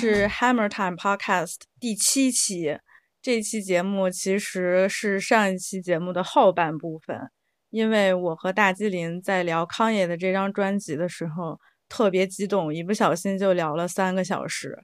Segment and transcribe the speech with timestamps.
[0.00, 2.78] 是 Hammer Time Podcast 第七期。
[3.20, 7.30] 这期节目其实是上一期节目的后半部分，
[7.68, 14.74] 因为我和大吉林在聊康也的这张专辑的时候特别激动，一不小心就聊了三个小时。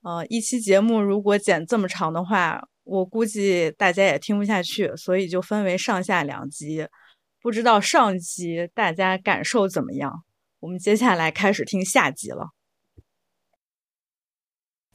[0.00, 6.86] 呃，一期节目如果剪这么长的话，我估计大家也听不下去，所以就分为上下两集。
[7.42, 10.24] 不知道上集大家感受怎么样？
[10.60, 12.48] 我们接下来开始听下集了。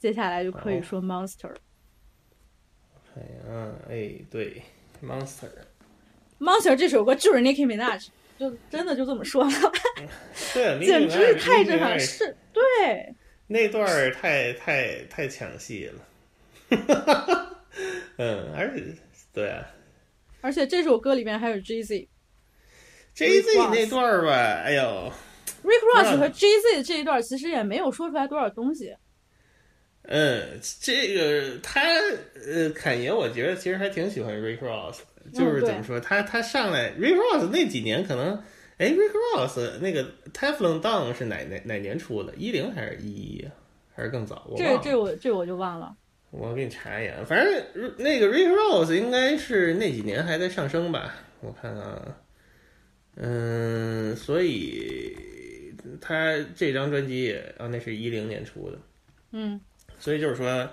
[0.04, 1.54] 接下来就可以说 Monster。
[3.16, 4.60] 哎呀，哎，对
[5.02, 5.48] ，Monster。
[6.38, 9.50] Monster 这首歌就是 Nicki Minaj，就真的就这么说了。
[10.52, 13.14] 对，简直是太震撼，是，对。
[13.46, 16.04] 那段儿太太太抢戏了。
[18.18, 18.84] 嗯，而且
[19.32, 19.64] 对啊，
[20.42, 24.32] 而且这首歌里面还有 Jay Z，Jay Z 那段儿吧，
[24.66, 25.10] 哎呦
[25.62, 28.94] ，Rick Ross 和 Jay Z 这一段其实也没有说出来多少东西。
[30.06, 31.80] 嗯，这个他
[32.46, 34.98] 呃，侃爷我觉得其实还挺喜欢 Rick Ross，
[35.32, 38.38] 就是怎么说，他他上来 Rick Ross 那几年可能，
[38.76, 42.34] 哎，Rick Ross 那个 Teflon Down 是哪哪哪年出的？
[42.36, 43.48] 一零还是一一
[43.94, 44.46] 还是更早？
[44.50, 45.96] 我这这我这我就忘了。
[46.30, 51.14] 我给你查一眼，反正那个 Rick Ross 应该是那几年还在上升吧？
[51.40, 52.16] 我看看，
[53.16, 55.16] 嗯，所以
[55.98, 58.78] 他这张专辑也啊，那是一零年出的，
[59.32, 59.58] 嗯。
[60.04, 60.68] 所以就是说，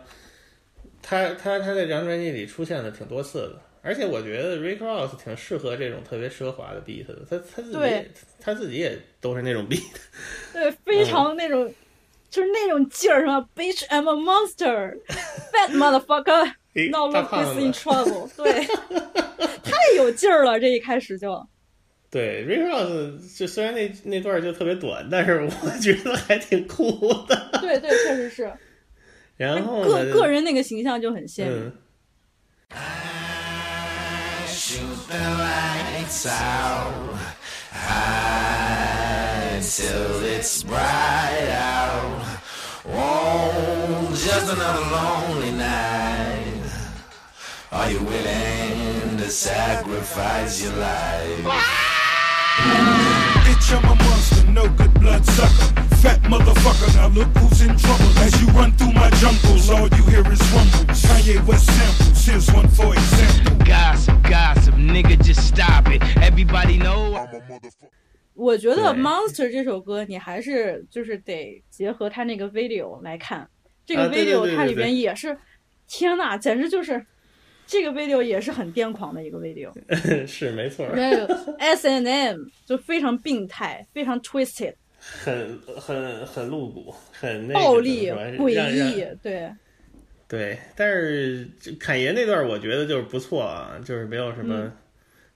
[1.02, 9.86] 他他他在这张专辑里出现了挺多次的，而且我觉得 Rick Ross 挺适合这种特别奢华的 beat 的，他他自己他自己也都是那种 beat，
[10.52, 11.74] 对，非常那种
[12.30, 16.52] 就是那种劲儿，是吧？Bitch, I'm a monster, fat motherfucker,
[16.92, 18.30] now look is in trouble。
[18.36, 18.66] 对，
[19.64, 21.48] 太有劲儿了，这一开始就。
[22.10, 26.92] 对，Rick Ross 就虽然那那段就特别短，但是我觉得还挺酷
[27.30, 27.60] 的。
[27.62, 28.52] 对对，确实是。
[29.42, 31.72] 然后个个人那个形象就很鲜明。
[56.02, 56.90] Fat motherfucker.
[56.96, 59.70] Now look who's in trouble as you run through my jungles.
[59.70, 60.86] All you hear is rumble.
[60.94, 62.26] Kanye West samples.
[62.26, 63.56] Here's one for example.
[63.66, 66.02] Gossip, gossip, nigga, just stop it.
[66.18, 67.90] Everybody know I'm a motherfucker.
[68.34, 73.48] 我觉得《Monster》这首歌，你还是就是得结合他那个 video 来看。
[73.86, 75.38] 这个 video 它里边也是，
[75.88, 77.06] 天呐，简直就是
[77.68, 79.72] 这个 video 也是很癫狂的一个 video。
[80.26, 80.88] 是没错。
[81.60, 84.74] S N M 就非常病态，非常 twisted。
[85.04, 89.52] 很很很露骨，很那暴力、诡异，对
[90.28, 90.60] 对。
[90.76, 91.48] 但是
[91.80, 94.72] 侃爷那段我觉得就是不错啊，就是没有什么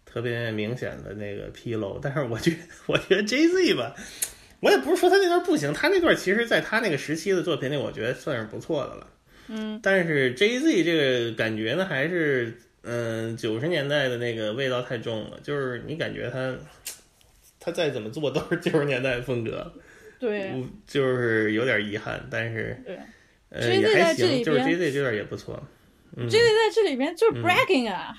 [0.06, 2.00] 特别明显的那个纰漏。
[2.00, 3.96] 但是我觉得， 我觉得 J Z 吧，
[4.60, 9.08] 我也不是说他那段不行，他那段其实在他那个时期的作品里，我觉得算是不错的了。
[9.48, 9.80] 嗯。
[9.82, 16.56] 但是 J Z 这个感觉呢，还是嗯九十年代的那个味道太重了，就是你感觉他。
[17.66, 19.74] 他再怎么做都是九十年代风格，
[20.20, 23.00] 对，就是有点遗憾，但是对，
[23.50, 25.60] 呃也还行，就是 J Z 这段也不错
[26.16, 28.14] ，J Z 在这里边就是 bragging 啊，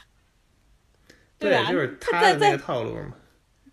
[1.39, 1.71] 对吧？
[1.71, 3.15] 就是他的那个套路嘛，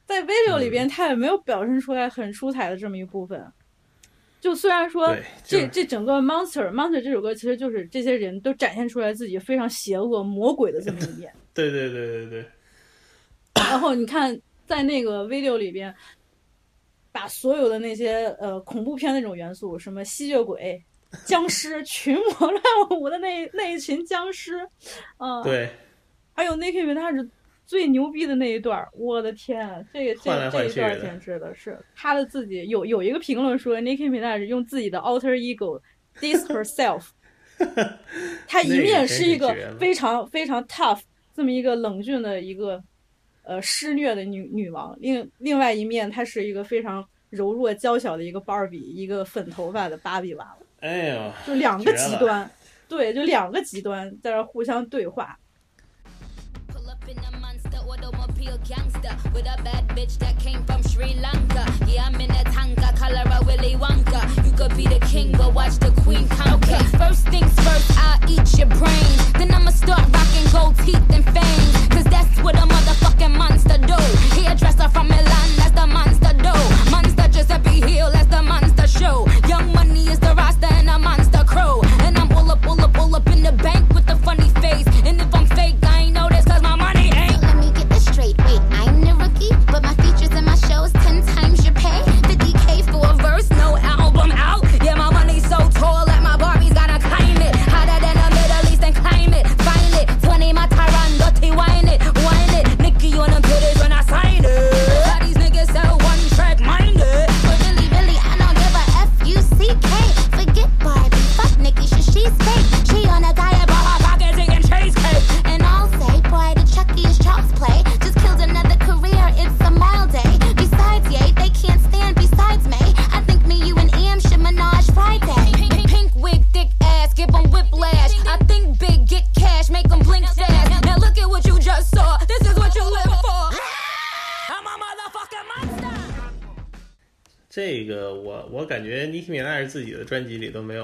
[0.05, 3.43] 在 video 里边他也没有表现出来很出彩的这么一部分，
[4.39, 12.45] 就虽然说这这整个 monster monster 这首歌其实就是这些人都展现出来自己非常邪恶魔鬼的这么一面， 对对对对对，
[13.55, 14.39] 然后你看。
[14.73, 15.93] 在那个 video 里边，
[17.11, 20.83] 把所有的那些呃恐怖片那种元素，什么吸血鬼、
[21.25, 24.67] 僵尸、 群魔乱舞的那那一群僵尸，
[25.19, 25.69] 嗯，对，
[26.33, 27.29] 还有 Nicki Minaj
[27.67, 35.79] 最牛逼的那一段，我的天，这个这这一段简直的是他的自己有有一个评论说 Nicki Minaj 用自己的 alter ego
[36.19, 37.09] diss herself，
[38.49, 41.01] 他一面是一个非常非常 tough
[41.31, 42.83] 这么一个冷峻的一个。
[43.43, 50.57] 呃，施虐的女女王，另另外一面，她是一个非常柔弱娇小的一个芭比，一个粉头发的芭比娃娃。
[50.79, 52.49] 哎呀，就两个极端，
[52.87, 55.37] 对，就两个极端在这互相对话。
[57.93, 61.72] automobile gangster with a bad bitch that came from Sri Lanka.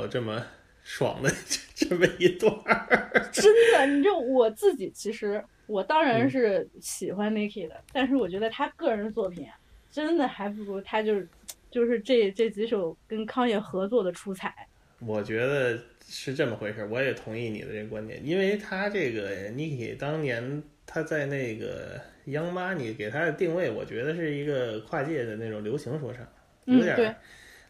[0.09, 0.45] 这么
[0.83, 1.31] 爽的
[1.75, 3.29] 这么一段儿。
[3.31, 9.47] 真的，你就我自己其实我当然是喜欢 Nicki 的，但是我觉得他个人作品
[9.91, 11.27] 真的还不如他就是
[11.69, 14.53] 就是这这几首跟康也合作的出彩。
[14.99, 26.27] 我觉得是这么回事，我也同意你的这个观点，因为他这个 Nicki 当年他在那个 Young Money 给他的定位，我觉得是一个跨界的那种流行说唱，
[26.65, 27.15] 有点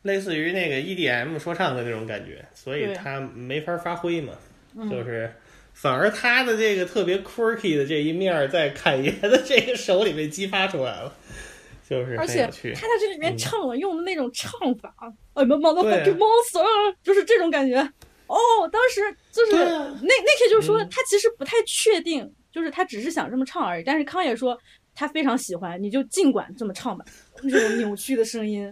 [0.03, 4.33] 类似于那个 EDM 说唱的那种感觉，所以他没法发挥嘛，
[4.89, 5.31] 就是
[5.73, 11.15] 反而他的这个特别 quirky 的这一面在侃爷的这个手里被激发出来了。
[11.89, 14.93] 就是而且他在这里面唱了，用的那种唱法，
[15.33, 16.63] 哎妈妈的 fucking monster，
[17.01, 17.77] 就是这种感觉。
[18.27, 18.37] 哦，
[18.71, 19.01] 当时
[19.31, 23.83] 就是那那天就说他其实不太确定，就是他只是想这么唱而已。
[23.83, 24.55] 但是康也说
[24.93, 27.03] 他非常喜欢，你就尽管这么唱吧，
[27.41, 28.71] 那种扭曲的声音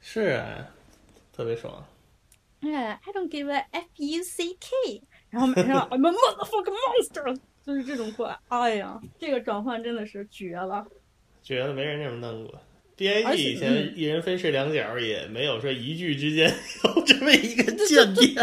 [0.00, 0.68] 是啊，
[1.32, 1.86] 特别爽。
[2.60, 8.38] 哎，I don't give a f u c k，然后马上 I'm a motherfucking monster，就是这种过来。
[8.48, 10.86] 哎呀，这个转换真的是绝了。
[11.42, 12.60] 绝了没人这么弄过
[12.96, 16.52] ，D I G 以前一人分饰两角，也没有说一句之间
[16.84, 18.34] 有这么一个渐变，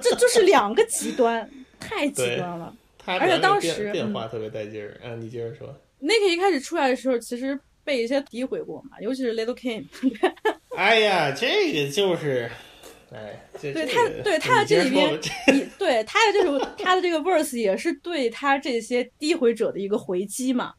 [0.00, 1.50] 这就是两个极端，
[1.80, 2.74] 太极端了。
[3.04, 5.00] 而且当时变化特别带劲儿。
[5.02, 5.76] 嗯，你接着说。
[5.98, 9.84] 那个一开始出来的时候，其实被一些诋毁过嘛，尤其是 Little Kim。
[10.78, 12.50] 哎呀，这个就是，
[13.12, 15.20] 哎，对他，对他的这里边，
[15.78, 20.74] 对他的这首他的这个 verse 也是对他这些诋毁者的一个回击嘛。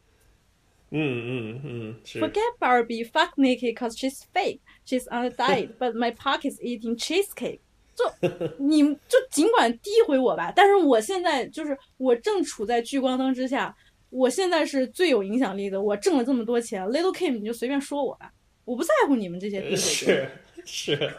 [0.90, 4.60] 嗯嗯嗯，Forget Barbie, fuck Nikki, cause she's fake.
[4.86, 7.60] She's on a diet, but my pocket's eating cheesecake.
[7.98, 8.06] 就
[8.60, 13.76] 你就尽管诋毁我吧，但是我现在就是我正处在聚光灯之下，
[14.12, 18.32] 我现在是最有影响力的，我挣了这么多钱，Little Kim 你就随便说我吧，
[18.68, 20.28] 我不在乎你们这些是
[20.66, 20.94] 是，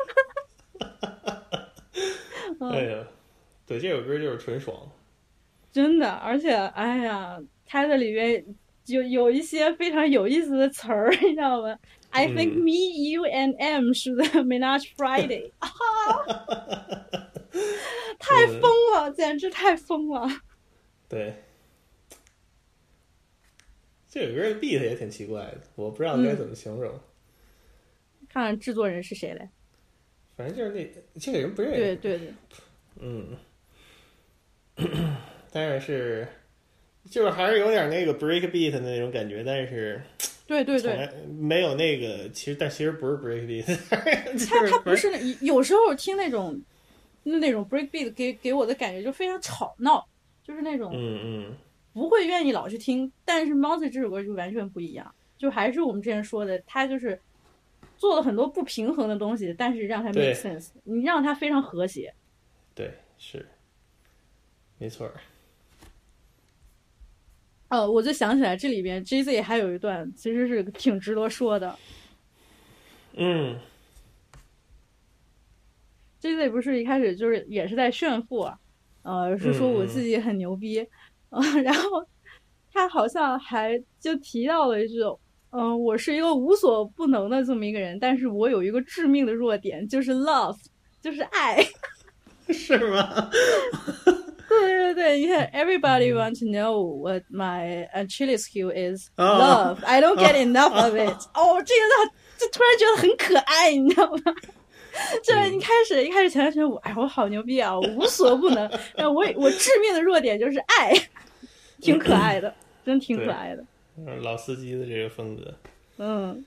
[2.61, 3.09] 哎呀，
[3.67, 4.77] 对这首歌就是纯爽，
[5.73, 8.45] 真的，而且哎呀，它的里面。
[8.89, 11.79] 有有一些非常有意思的词儿， 你知道吗
[12.09, 14.17] ？I think me, you and M should
[14.47, 15.53] manage Friday。
[18.19, 18.63] 太疯
[18.95, 20.27] 了，简直太疯了。
[21.07, 21.35] 对，
[24.09, 26.91] 这首歌的 beat 也挺奇怪的，我不知道该怎么形容。
[26.91, 26.99] 看
[28.29, 29.49] 看看制作人是谁嘞？
[30.37, 31.79] 反正就是那这个人不认识。
[31.79, 32.35] 对对对。
[33.01, 33.37] 嗯。
[35.51, 36.27] 但是。
[37.11, 39.99] 就是还是有点那个 break beat 的那种感觉，但是，
[40.47, 43.65] 对对对，没有那个，其实但其实不是 break beat，
[44.47, 46.61] 他他不是那，有时候听那种
[47.23, 50.07] 那种 break beat 给给我的感觉就非常吵闹，
[50.45, 51.57] 就是那种嗯嗯，
[51.95, 53.11] 不会愿意老去听。
[53.25, 57.19] 但是 Monster 这首歌就完全不一样，就还是我们之前说的，他就是
[57.99, 62.15] 做了很多不平衡的东西，但是让它 make sense，你让它非常和谐。
[62.75, 63.47] 对，是，
[64.79, 65.13] 没错。
[67.69, 71.79] 哦，我就想起来这里边 J Z 还有一段其实是挺值得说的。
[73.15, 73.59] 嗯
[76.21, 78.59] ，J Z 不是一开始就是也是在炫富啊，
[79.03, 80.81] 呃，是说我自己很牛逼，
[81.31, 82.07] 嗯， 然后
[82.73, 85.01] 他好像还就提到了一句，
[85.51, 90.57] 嗯，我是一个无所不能的这么一个人，但是我有一个致命的弱点，就是 love，
[91.01, 91.67] 就是爱，
[92.51, 93.31] 是吗？
[94.49, 99.79] 对对对，你看，everybody want to know what my Achilles heel is love.
[99.85, 101.17] I don't get enough of it.
[101.35, 104.35] 哦，这个就突然觉得很可爱，你知道吗？
[105.23, 108.69] 就是一开始一开始前段时间我哎我好牛逼啊，我无所不能。
[108.97, 110.93] 但我我致命的弱点就是爱，
[111.81, 112.53] 挺可爱的，
[112.85, 113.63] 真挺可爱的。
[114.07, 115.55] 嗯，老司机的这个风格。
[115.97, 116.45] 嗯，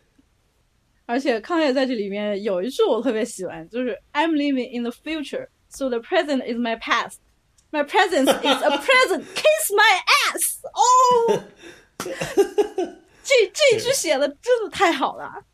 [1.05, 7.17] 而且康也在这里面有一句我特别喜欢，就是 I'm living in the future, so the present is my past.
[7.71, 9.23] My presence is a present.
[9.33, 10.59] Kiss my ass.
[10.73, 11.43] 哦，
[13.23, 15.45] 这这句写的真的太好了。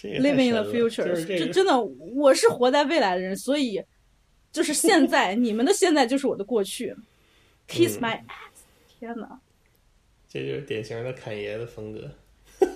[0.00, 3.82] Living in the future，这真的，我是活在未来的人，所以
[4.52, 6.94] 就是现在，你们的现在就是我的过去。
[7.66, 8.62] Kiss my ass，
[8.98, 9.40] 天哪！
[10.28, 12.10] 这就是典型的侃爷的风格。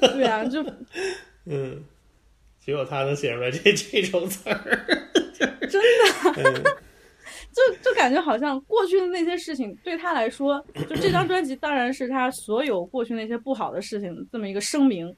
[0.00, 0.64] 对啊，就
[1.44, 1.84] 嗯，
[2.64, 4.58] 只有他能写出来这这种词儿，
[5.68, 5.82] 真
[6.62, 6.76] 的。
[7.52, 15.14] 就就感觉好像过去的那些事情对他来说，就这张专辑当然是他所有过去那些不好的事情这么一个声明，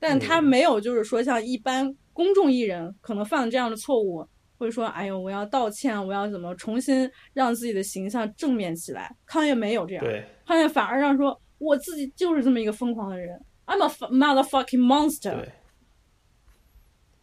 [0.00, 4.26] 但他没有就是说像一般公众艺人可能犯了这样的错误，
[4.58, 9.14] 会说哎呦我要道歉，我要怎么重新让自己的形象正面起来。
[9.24, 10.04] 康也没有这样，
[10.44, 15.46] 康也反而让说我自己就是这么一个疯狂的人，I'm a motherfucking monster。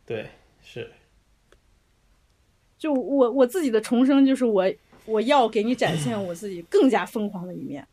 [0.06, 0.30] 对，
[0.64, 0.90] 是。
[2.78, 4.64] 就我我自己的重生，就是我
[5.06, 7.86] 我要给你展现我自己更加疯狂的一面。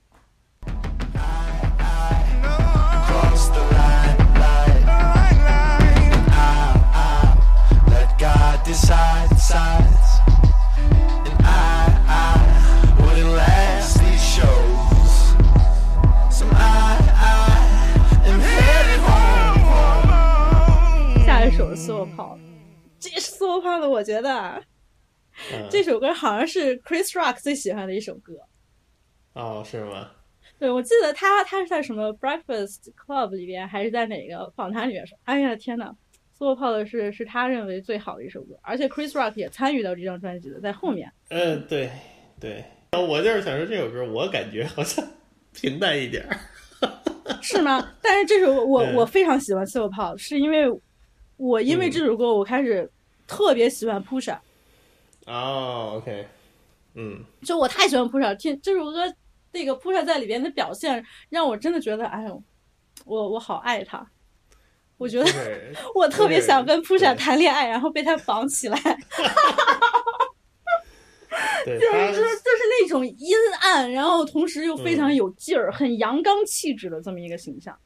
[21.76, 22.38] 首是我跑，
[22.99, 24.62] 这是苏我跑的，我觉得。
[25.71, 28.33] 这首歌好像是 Chris Rock 最喜欢的一首歌。
[29.35, 30.11] 哦，是吗？
[30.59, 35.95] 对，我记得他他是在什么 Breakfast Club 里边，还是在哪个访谈里面说：“哎呀天呐
[36.33, 41.90] s o p o 的是是他认为最好的一首歌，而且 Chris Rock 也参与到这张专辑的，在后面。”嗯，对
[42.40, 42.64] 对。
[42.92, 45.06] 我就是想说这首歌，我感觉好像
[45.52, 46.38] 平淡一点儿。
[47.42, 47.92] 是吗？
[48.00, 50.64] 但是这首我我非常喜欢 s o p 是因为
[51.37, 52.90] 我因为这首歌我开始
[53.26, 54.38] 特别喜欢 Pusha。
[55.26, 56.26] 哦，OK，
[56.95, 59.12] 嗯，就我太喜欢 Pusha，听这首歌，
[59.52, 62.43] 那个 Pusha 在里边的表现，让我真的觉得，哎呦，
[63.05, 64.09] 我我好爱他，
[64.97, 65.28] 我觉得
[65.95, 68.78] 我特别想跟 Pusha 谈恋爱，然后被他绑起来，
[71.66, 77.76] 就是就是就是那种阴暗，然后同时又非常有劲儿、很阳刚气质的这么一个形象，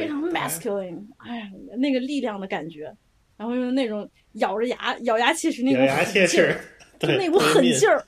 [0.00, 1.46] 非常 masculine，哎呀，
[1.78, 2.92] 那个力量的感觉。
[3.36, 6.60] 然后用那种咬着牙、咬牙切齿那种狠劲儿，
[7.00, 8.00] 就那股狠劲儿，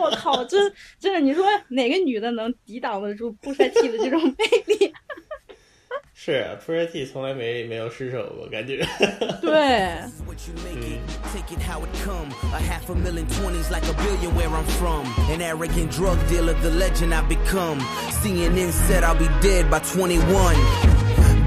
[0.00, 4.92] 我靠，真真的，你说哪个女的能抵挡得住 Pusha T 的这种魅力？
[6.14, 8.86] 是 Pusha T 从来没没有失手过，感觉。
[9.42, 9.98] 对。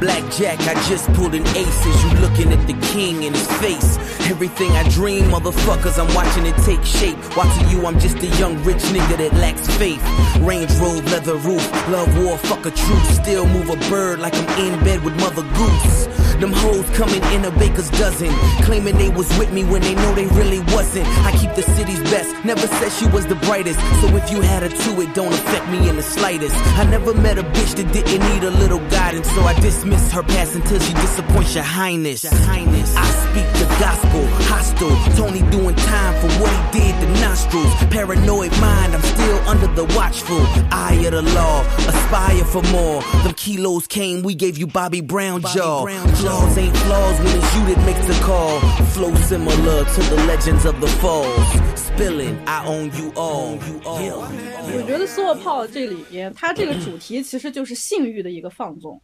[0.01, 3.99] Blackjack, I just pulled an ace as you looking at the king in his face.
[4.31, 7.19] Everything I dream, motherfuckers, I'm watching it take shape.
[7.37, 10.03] Watching you, I'm just a young rich nigga that lacks faith.
[10.39, 13.09] Range road, leather roof, love war, fuck a truce.
[13.21, 16.07] Still move a bird like I'm in bed with Mother Goose.
[16.41, 18.31] Them hoes coming in a baker's dozen,
[18.63, 21.05] claiming they was with me when they know they really wasn't.
[21.23, 23.79] I keep the city's best, never said she was the brightest.
[24.01, 26.55] So if you had her too, it don't affect me in the slightest.
[26.79, 29.53] I never met a bitch that didn't need a little guidance, so I
[29.90, 32.22] dismiss her past until she disappoints your highness.
[32.22, 32.94] Your highness.
[32.94, 34.94] I speak the gospel, hostile.
[35.18, 37.72] Tony doing time for what he did to nostrils.
[37.90, 40.40] Paranoid mind, I'm still under the watchful
[40.70, 41.56] eye of the law.
[41.90, 43.02] Aspire for more.
[43.24, 45.82] Them kilos came, we gave you Bobby Brown jaw.
[45.82, 46.38] Bobby Brown jaw.
[46.38, 48.60] Flaws ain't flaws when it's you that makes the call.
[48.94, 51.46] Flow similar to the legends of the falls.
[51.74, 53.58] Spilling, I own you all.
[53.82, 59.00] 我觉得《缩了炮》这里边，它这个主题其实就是性欲的一个放纵。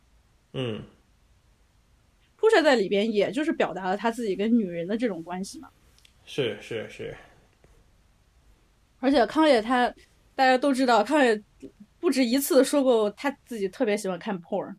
[0.54, 0.84] 嗯
[2.40, 5.70] ，Pusha 在里边，也就是表达了他自己跟女人的这种关系嘛。
[6.26, 7.16] 是是是。
[9.00, 9.94] 而且康也他，
[10.36, 11.42] 大家都知道，康也
[12.00, 14.76] 不止一次说过，他自己特别喜欢看 porn。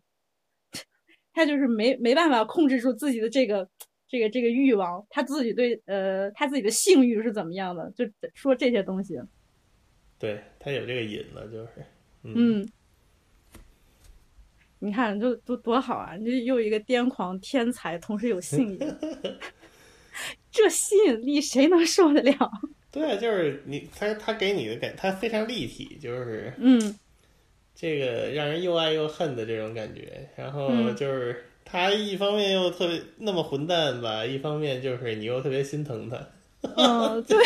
[1.33, 3.69] 他就是没没办法控制住自己的这个
[4.07, 9.17] 这个这个欲望，他自己对呃他自己的性欲是怎么样的，就说这些东西。
[10.17, 11.85] 对他有这个瘾了，就是
[12.23, 12.67] 嗯，
[14.79, 16.15] 你看就多多好啊！
[16.19, 18.79] 你又一个癫狂天才，同时有性瘾
[20.51, 22.51] 这吸引力谁能受得了？
[22.91, 26.97] 对，就是你他他给你的感，他非常立体，就是嗯。
[27.81, 36.17] 这个让人又爱又恨的这种感觉，然后就是他一方面又特别那么混蛋吧，一方面就是你又特别心疼他。
[36.75, 37.37] 嗯，对，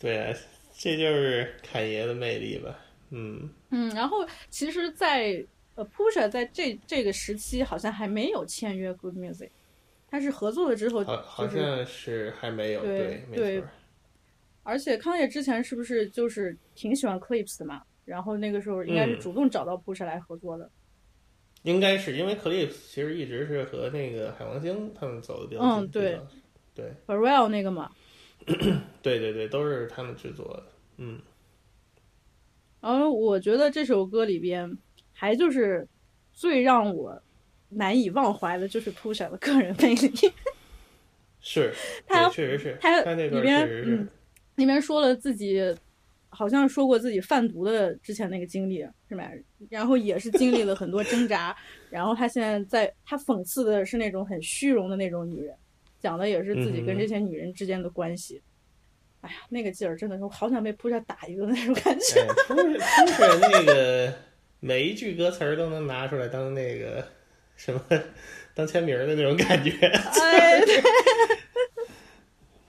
[0.00, 0.36] 对，
[0.76, 2.76] 这就是侃爷的魅力吧。
[3.10, 9.50] 嗯嗯，然后其实，在呃，Pusha 在这这个时期好像还没有签约 Good Music，
[10.08, 13.64] 他是合作了之后，好好像是还没有，对对。
[14.62, 17.82] 而且康业之前是不是就是挺喜欢 Clips 的嘛？
[18.04, 20.70] 然后那个时候应该是主动找到 Pusha 来合作的，
[21.62, 26.20] 应该是因为 Clips 其实一直是和那个海王星他们走的比较近，嗯对
[26.74, 27.90] 对 b a r e l l 那个嘛，
[29.02, 30.66] 对对对，都是他们制作的，
[30.98, 31.20] 嗯。
[32.80, 34.70] 然后我觉得这首歌里边
[35.14, 35.88] 还就是
[36.34, 37.18] 最让我
[37.70, 40.10] 难以忘怀的就是 Pusha 的个人魅力，
[41.40, 41.72] 是，
[42.06, 44.06] 他确实是，他里边嗯
[44.56, 45.74] 里边说了自己。
[46.36, 49.30] 好像说过自己贩毒的之前那个经历是吧？
[49.70, 51.56] 然后也是经历了很多挣扎，
[51.90, 55.54] 然后他现在在他讽刺的是那种很虚荣的那种女人，
[56.00, 58.42] 讲的也是自己跟这些女人之间的关系。
[59.20, 62.26] 哎呀，那个劲儿真的是，我好想被扑下打一个那种感觉。
[62.48, 64.12] 扑扑下那个
[64.66, 67.06] 每一句歌词儿都能拿出来当那个
[67.54, 67.78] 什么
[68.54, 69.70] 当签名的那种感觉，
[70.22, 70.62] 哎，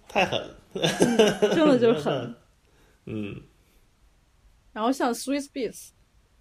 [0.10, 0.38] 太狠
[0.74, 2.36] 了，真的就是狠。
[3.06, 3.42] 嗯，
[4.74, 5.92] 然后像 Swiss Beats，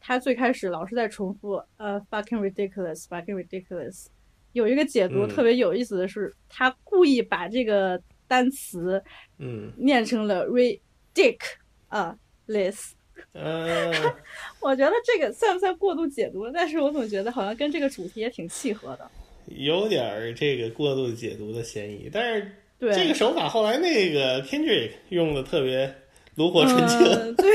[0.01, 4.07] 他最开始老是在重复呃 fucking ridiculous，fucking ridiculous。
[4.55, 9.01] 有一个解读特别有意思的是，他故意把这个单词
[9.39, 11.39] 嗯念成了 ridic
[11.87, 12.19] 啊
[12.49, 12.91] less。
[13.33, 13.93] 呃，
[14.61, 16.51] 我觉得这个算不算过度解读？
[16.51, 19.11] 但是我总觉得好像跟这个主题也挺契合的。
[19.47, 25.95] 有点儿这个过度解读的嫌疑，但是对这个手法后来那个 Kendrick 用的特别
[26.37, 27.47] 炉火纯青，嗯、对，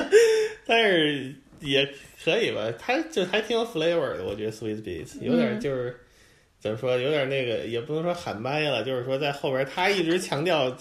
[0.66, 1.86] 但是也
[2.24, 5.96] 可以吧，他就还挺有 flavor 的，我觉得 Sweet Beats 有点就是、
[6.60, 10.74] 怎么说，有点那个也不能说喊麦了，就是说在后边他一直强调，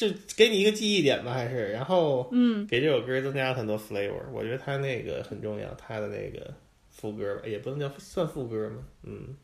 [0.00, 2.66] 就给你一个记忆点吧，还是然后嗯。
[2.66, 6.54] 给这首歌增加了很多 flavor，我觉得他那个很重要，他的那个
[6.88, 9.36] 副歌吧，也不能叫算副歌嘛，嗯，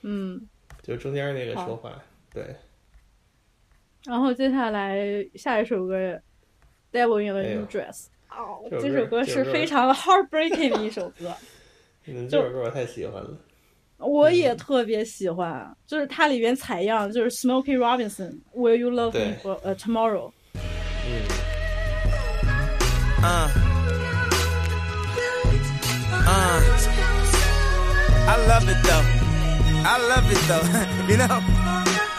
[0.00, 0.48] 嗯。
[0.82, 2.56] 就中间那个说话，对，
[4.04, 4.98] 然后接下来
[5.34, 5.94] 下一首歌
[6.90, 11.32] 《Devil in New Dress》哦，这首歌是非常 heartbreaking 的一首歌，
[12.06, 13.38] 嗯，这首歌我太喜欢了，
[14.02, 15.68] 我也特别喜欢。
[15.86, 21.22] 就是它里边采样就是 Smokey Robinson Will You Love Me 对 for 呃 Tomorrow，嗯
[23.22, 23.48] ，Uh.
[26.24, 26.60] Uh.
[28.24, 29.04] I love it though.
[29.84, 30.64] I love it though.
[31.08, 31.42] you know?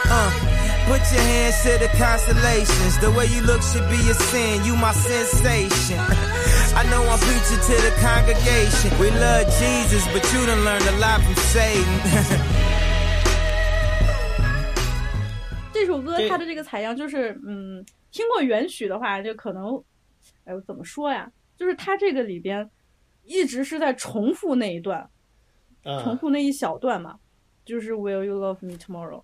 [0.06, 0.53] Uh.
[0.86, 3.00] Put your hands to the constellations.
[3.00, 4.66] The way you look should be a sin.
[4.66, 5.98] You my sensation.
[6.76, 8.92] I know I'm preaching to the congregation.
[9.00, 12.00] We love Jesus, but you done learned a lot from Satan.
[15.72, 19.82] 这首歌它的这个采样就是，嗯，听过原曲的话，就可能，
[20.46, 21.32] 哎，我怎么说呀？
[21.58, 22.70] 就是它这个里边
[23.24, 25.10] 一直是在重复那一段，
[25.84, 27.16] 重啊，复那一小段嘛，
[27.66, 29.24] 就是 Will you love me tomorrow？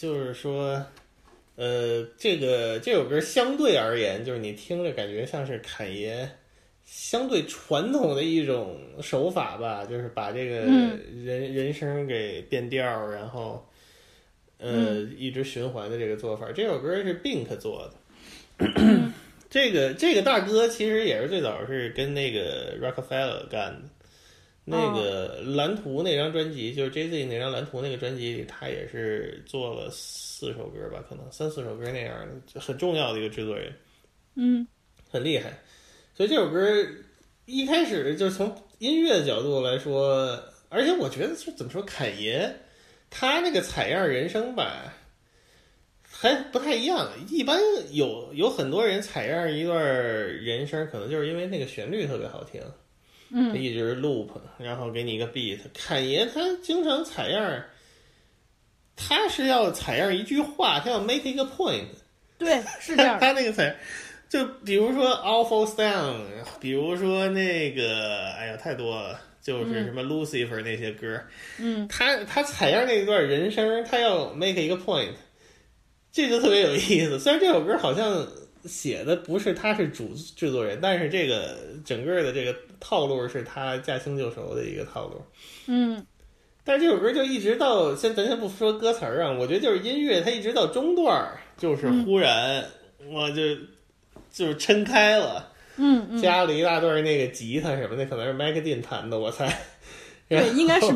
[0.00, 0.82] 就是说，
[1.56, 6.26] 呃，这个这首歌相对而言，就是你听着感觉像是侃爷
[6.86, 13.62] 相对传统的一种手法吧，就是把这个嗯人、人声给变调，然后
[14.56, 16.50] 呃、一直循环的这个做法。
[16.50, 17.86] 这首歌是 Bink 做
[18.58, 18.72] 的。
[19.50, 23.82] 这个这个大哥其实也是最早是跟那个 Rockefeller 干的，
[24.64, 32.14] 那个蓝图那张专辑，就是 Jay Z 那张蓝图那个专辑里，他也是做了四首歌吧，可能三四首歌那样
[32.52, 33.72] 的，很重要的一个制作人，
[34.36, 34.66] 嗯
[35.10, 35.58] 很厉害。
[36.14, 36.68] 所以这首歌
[37.46, 42.54] 一开始就是从音乐的角度来说，而且我觉得是怎么说，侃爷
[43.08, 44.94] 他那个采样人生吧，
[46.02, 47.10] 还不太一样。
[47.28, 47.58] 一般
[47.90, 52.62] 有有很多人采样一段人声，可能就是因为那个旋律特别好听。
[53.32, 55.58] 嗯一直 loop，然后给你一个 beat。
[55.74, 57.64] 侃爷他经常采样，
[58.96, 61.86] 他是要采样一句话，他要 make 一个 point。
[62.38, 63.20] 对，是这样的。
[63.20, 63.76] 他那个采，
[64.28, 66.24] 就比如说 awful sound，
[66.58, 71.20] 比如说那个，哎呀，太多了，就是什么 Lucifer 那些歌，
[71.58, 75.12] 嗯，他他采样那一段人声，他要 make 一个 point，
[76.10, 77.20] 这就特别有意思。
[77.20, 78.26] 虽然这首歌好像
[78.64, 85.22] 写的不是他是主制作人，但是这个整个的这个套路是他驾轻就熟的一个套路。
[85.66, 86.04] 嗯
[86.62, 92.64] 但是这首歌就一直到先，咱先不说歌词儿啊，我觉得就是音乐，它一直到中段儿，就是忽然、
[93.10, 93.42] 我就
[94.30, 99.58] 就是撑开了，嗯嗯，加了一大段那个吉他什么的，可能是麦克丁弹的，我猜。
[100.28, 100.86] 对，应该是。
[100.86, 100.92] 我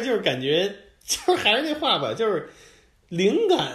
[0.00, 0.72] 就是感觉，
[1.04, 2.48] 就是还是那话吧，就是
[3.08, 3.72] 灵感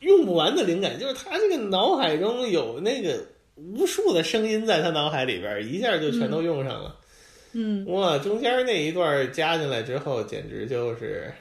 [0.00, 6.96] 用不完的灵感，就是他这个脑海中有那个无数的声音在他脑海里边儿，一下就全都用上了。
[7.52, 11.32] 嗯哇，中间那一段加进来之后，简直就是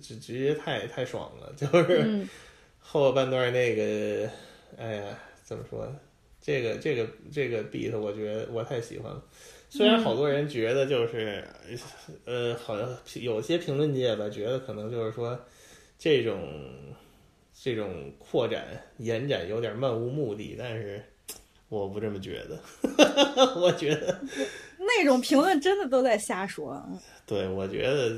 [0.00, 2.28] 直直接太太爽了，就是嗯
[2.80, 4.30] 后半段那个，
[4.78, 5.86] 哎呀，怎么说？
[6.40, 9.22] 这个这个这个 beat，我觉得我太喜欢了。
[9.76, 11.42] 虽然好多人觉得就是，
[12.26, 12.88] 呃，好像
[13.20, 15.36] 有些评论界吧，觉得可能就是说
[15.98, 16.48] 这种
[17.52, 18.64] 这种扩展
[18.98, 21.02] 延展有点漫无目的，但是
[21.68, 22.60] 我不这么觉得。
[23.60, 24.20] 我觉得，
[24.78, 26.80] 那种评论真的都在瞎说。
[27.26, 28.16] 对我觉得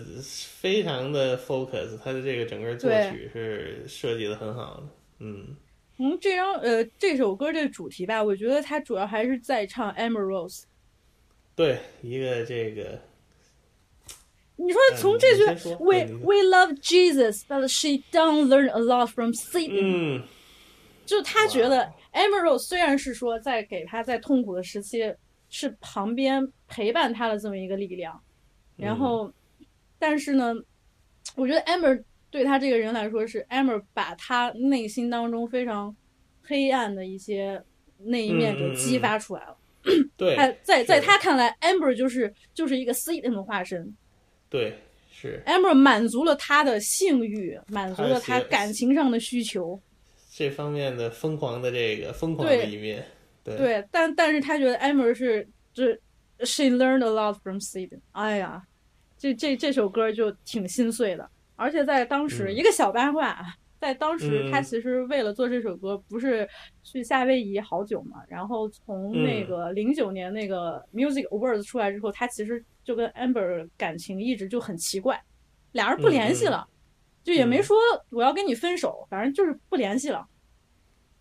[0.60, 4.82] 非常的 focus，他的这个整个作曲是设计的很好的。
[5.20, 5.56] 嗯
[5.98, 10.64] 嗯，这张呃这首歌这主题吧，我觉得它主要还是在唱 Amber Rose。
[11.56, 13.00] 对，一个这个，
[14.56, 15.44] 你说从这句
[15.80, 20.18] We We love Jesus, but she don't learn a lot from Satan。
[20.20, 20.22] 嗯，
[21.06, 25.14] 就他觉得 Amber 虽然是说在给他在痛苦的时期
[25.48, 28.20] 是旁边陪伴他的这么一个力量，
[28.76, 29.32] 然后，
[29.98, 30.54] 但是呢，
[31.36, 35.96] 我觉得 Amber 对他这个人来说是 Amber 把他内心当中非常
[36.42, 37.64] 黑暗的一些
[37.98, 39.56] 那一面给激发出来了。
[40.16, 43.94] 对，他在在他看来，Amber 就是就是一个 Satan 的化身。
[44.48, 44.78] 对
[45.10, 49.80] 是 Amber 满足了他的性欲，满足了他感情上的需求。
[50.30, 53.04] 这方面的疯狂的这个疯狂的一面，
[53.42, 55.94] 对对，但但是他觉得 Amber 是这
[56.40, 58.00] She learned a lot from Satan。
[58.12, 58.62] 哎呀，
[59.16, 63.54] 这这这首歌就挺心碎的，而且在当时、嗯一个小八卦啊，
[63.86, 64.50] 在当时嗯。
[64.50, 66.48] 他其实为了做这首歌，不是
[66.82, 69.46] 去夏威夷好久嘛，然后从那嗯。
[69.46, 75.22] 个零九年那个 Music Awards 出来之后，他其实就跟 Amber 感情一直就很奇怪，
[75.72, 76.66] 俩人不联系了，
[77.22, 77.62] 就也没嗯。
[77.62, 77.76] 说
[78.10, 80.26] 我要跟你分手，反正就是不联系了。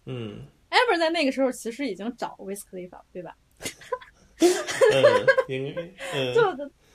[0.06, 0.48] 嗯。
[0.72, 3.36] Amber 在那个时候其实已经找 Wiz Khalifa，对吧？
[4.40, 5.82] 嗯，应该
[6.14, 6.34] 嗯。
[6.36, 6.42] 就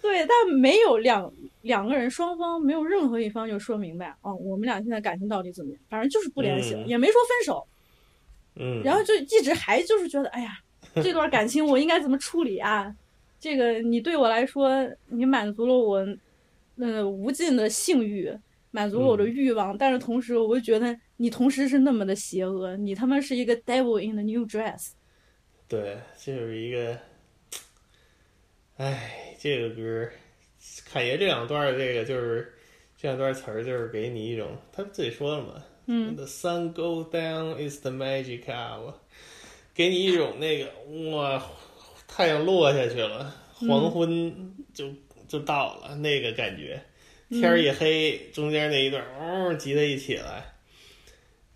[0.02, 1.32] 对，但没有两
[1.62, 5.80] 两个人双方没有任何一方就说明白，哦，我们俩现在感情到底怎么样？
[5.88, 7.66] 反正就是不联系了，嗯也没说分手，
[8.56, 10.58] 嗯，然后就一直还就是觉得，哎呀，
[10.96, 12.94] 这段感情我应该怎么处理啊？
[13.38, 14.70] 这个你对我来说，
[15.08, 16.06] 你满足了我
[16.78, 18.30] 呃无尽的性欲，
[18.70, 24.92] 满足了我的嗯欲望，但是同时我又觉得你同时是那么的邪恶，你他妈是一个 devil in the new dress。
[25.68, 26.98] 对，这就是一个，
[28.80, 30.08] 哎，这个歌，
[30.90, 32.50] 侃爷这两段儿这个就是
[32.96, 38.94] 这两段词儿，就是给你一种，他自己说了嘛，嗯，The sun goes down is the magic hour，
[39.74, 40.72] 给你一种那个
[41.14, 41.44] 哇，
[42.08, 44.90] 太阳落下去了，黄昏就、
[45.28, 46.82] 就到了那个感觉，
[47.28, 50.54] 天儿一黑，中间那一段哦集在一起来，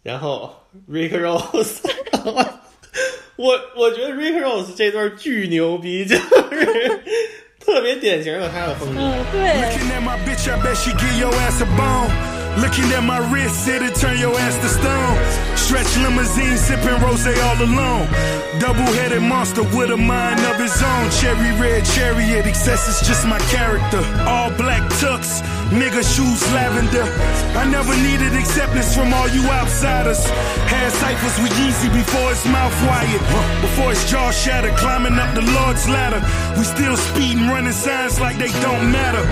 [0.02, 0.54] 然后
[0.86, 1.80] Rick Ross，
[3.44, 7.00] 我我觉得 Rick Ross 这段巨牛逼， 就是
[7.60, 9.00] 特别典型的他的风格。
[9.00, 9.60] 嗯，对。
[12.56, 15.16] Looking at my wrist, it'll turn your ass to stone.
[15.56, 18.06] Stretch limousine, sipping rose all alone.
[18.60, 21.10] Double headed monster with a mind of his own.
[21.18, 23.98] Cherry red chariot, excess is just my character.
[24.22, 25.42] All black tux,
[25.74, 27.02] nigga shoes lavender.
[27.58, 30.24] I never needed acceptance from all you outsiders.
[30.70, 33.20] Had ciphers with Yeezy before his mouth wired.
[33.62, 36.22] Before his jaw shattered, climbing up the Lord's ladder.
[36.56, 39.24] We still speeding, running signs like they don't matter.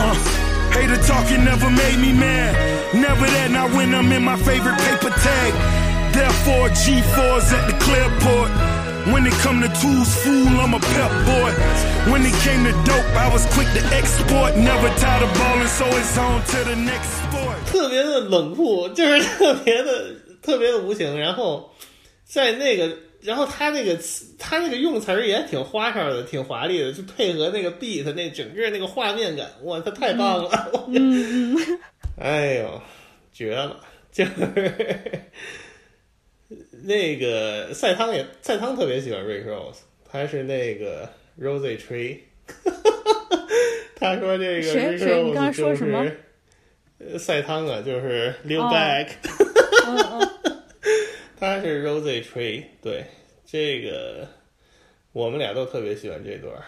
[0.00, 0.49] Uh.
[0.71, 2.53] Hater talking never made me mad.
[2.93, 5.53] Never that, not when I'm in my favorite paper tag.
[6.13, 8.51] Therefore, G4's at the clearport.
[9.13, 11.51] When it come to tools, fool, I'm a pep boy.
[12.11, 14.57] When it came to dope, I was quick to export.
[14.57, 17.55] Never tired of balling, so it's on to the next sport.
[17.71, 21.19] 特别的冷酷，就是特别的特别的无情。
[21.19, 21.71] 然后
[22.25, 30.50] 在那个， 然后他那个词他那个用词儿也挺花哨的，挺华丽的，就配合那个 beat 那整个那个画面感，哇，他太棒了！
[32.18, 32.82] 哎呦，
[33.32, 33.78] 绝了！
[34.12, 34.30] 就是
[36.82, 39.76] 那个赛汤也赛汤特别喜欢 Rick Rose，
[40.10, 41.08] 他是那个
[41.40, 42.18] Rose Tree，
[43.96, 45.22] 他说这个谁？Rick 谁？
[45.22, 46.04] 你 Ross 刚才说就什么？
[46.04, 46.20] 是
[47.12, 48.70] 呃赛汤啊，就是 Liu 哦。
[48.72, 49.08] Back，、
[49.86, 50.28] 嗯
[51.40, 53.04] 嗯，他是 Rose Tree，对
[53.46, 54.28] 这个
[55.12, 56.62] 我们俩都特别喜欢这段儿。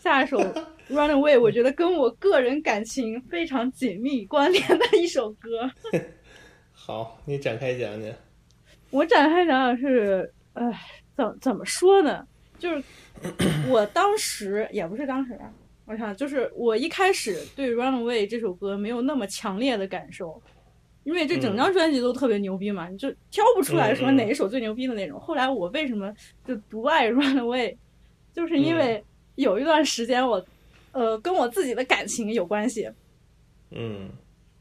[0.00, 0.38] 下一首
[0.90, 5.70] 《Runaway》，我觉得跟我个人感情非常紧密关联的一首歌。
[6.72, 8.12] 好，你展开讲讲。
[8.90, 10.80] 我展开讲讲是，哎，
[11.16, 12.26] 怎怎么说呢？
[12.58, 12.82] 就是
[13.68, 15.52] 我当时也不是当时啊，
[15.84, 20.40] 我想就是我一开始对《Runaway》这首歌没有那么强烈的感受，
[21.06, 25.20] 因为这整张专辑都特别牛逼嘛，你就挑不出来说哪一首最牛逼的那种。
[25.20, 26.12] 后来我为什么
[26.44, 27.70] 就独爱 《Runaway》，
[28.34, 29.02] 就是因为
[29.36, 30.44] 有一段时间我，
[30.90, 32.90] 呃，跟我自己的感情有关系。
[33.70, 34.10] 嗯。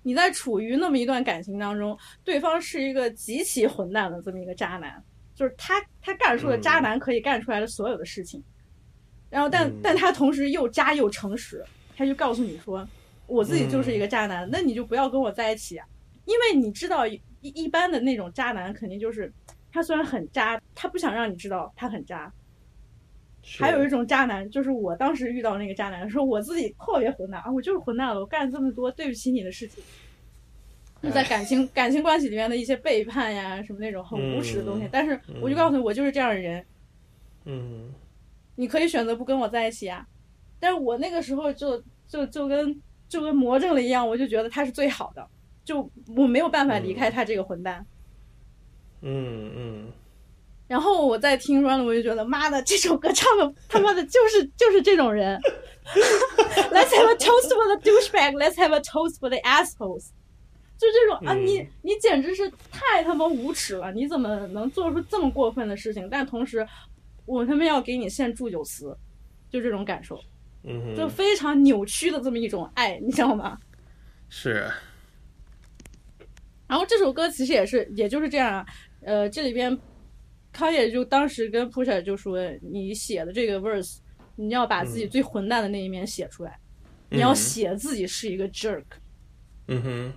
[0.03, 5.03] 你在处于那么一段感情当中，对方是一个极其混蛋的这么一个渣男，
[5.33, 8.43] 就是他他干出了渣男可以干出来的所有的事情，
[9.31, 9.79] 然后但、嗯。
[9.81, 11.65] 但他同时又渣又诚实，
[11.97, 12.87] 他就告诉你说，
[13.25, 13.99] 我自己就是一嗯。
[14.01, 15.87] 个渣男，那你就不要跟我在一起啊，
[16.25, 19.31] 因为你知道一一般的那种渣男肯定就是
[19.71, 22.31] 他虽然很渣，他不想让你知道他很渣。
[23.59, 29.83] 还有一种渣男，就是我当时遇到那个渣男，说我自己特别混蛋啊，我就是混蛋了，我干了这么多对不起你的事情。
[31.03, 36.65] 就在感情感情关系里面的一些背叛呀，什么那种很无耻的东西，嗯但是我就告诉你，我就是这样的人，
[37.43, 37.93] 嗯
[38.55, 40.07] 你可以选择不跟我在一起啊。
[40.59, 45.29] 但是我那个时候就就就跟就跟魔怔了一样，我就觉得他是最好的，
[45.65, 47.85] 就我没有办法离开他这个混蛋。
[49.01, 49.91] 嗯嗯，
[50.67, 55.37] 然后我在听 Run，我就觉得妈的，这首歌唱的他妈的就是就是这种人。
[56.71, 58.33] Let's have a toast for the douchebag.
[58.37, 60.09] Let's have a toast for the assholes.
[60.77, 63.91] 就这种啊，嗯你你简直是太他妈无耻了！
[63.93, 66.09] 你怎么能做出这么过分的事情？
[66.09, 66.67] 但同时，
[67.25, 68.93] 我他妈要给你献祝酒词，
[69.49, 70.19] 就这种感受，
[70.63, 73.57] 嗯，就非常扭曲的这么一种爱，你知道吗？
[74.27, 74.69] 是
[76.75, 78.65] 然后这首歌其实也是，也就是这样啊。
[78.99, 79.79] 呃，这里边
[80.51, 83.99] 康也就当时跟 Pusha 就说，你写的这个 verse，
[84.35, 86.59] 你要把自己最混蛋的那一面写出来，
[87.09, 88.83] 你要嗯写自己是一个 jerk。
[89.69, 90.13] 嗯哼，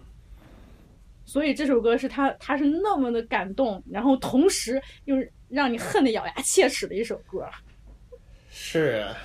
[1.25, 5.15] 所以这首歌是他他是那么的感动，然后同时又
[5.49, 7.49] 让你恨得咬牙切齿的一首歌。
[8.51, 9.17] 是啊，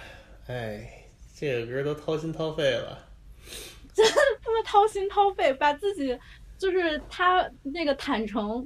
[0.46, 0.88] 哎，
[1.36, 3.10] 这个歌都掏心掏肺了。
[3.92, 4.06] 真
[4.44, 6.16] 他们掏心掏肺，把自己
[6.64, 8.66] 就是他那个坦诚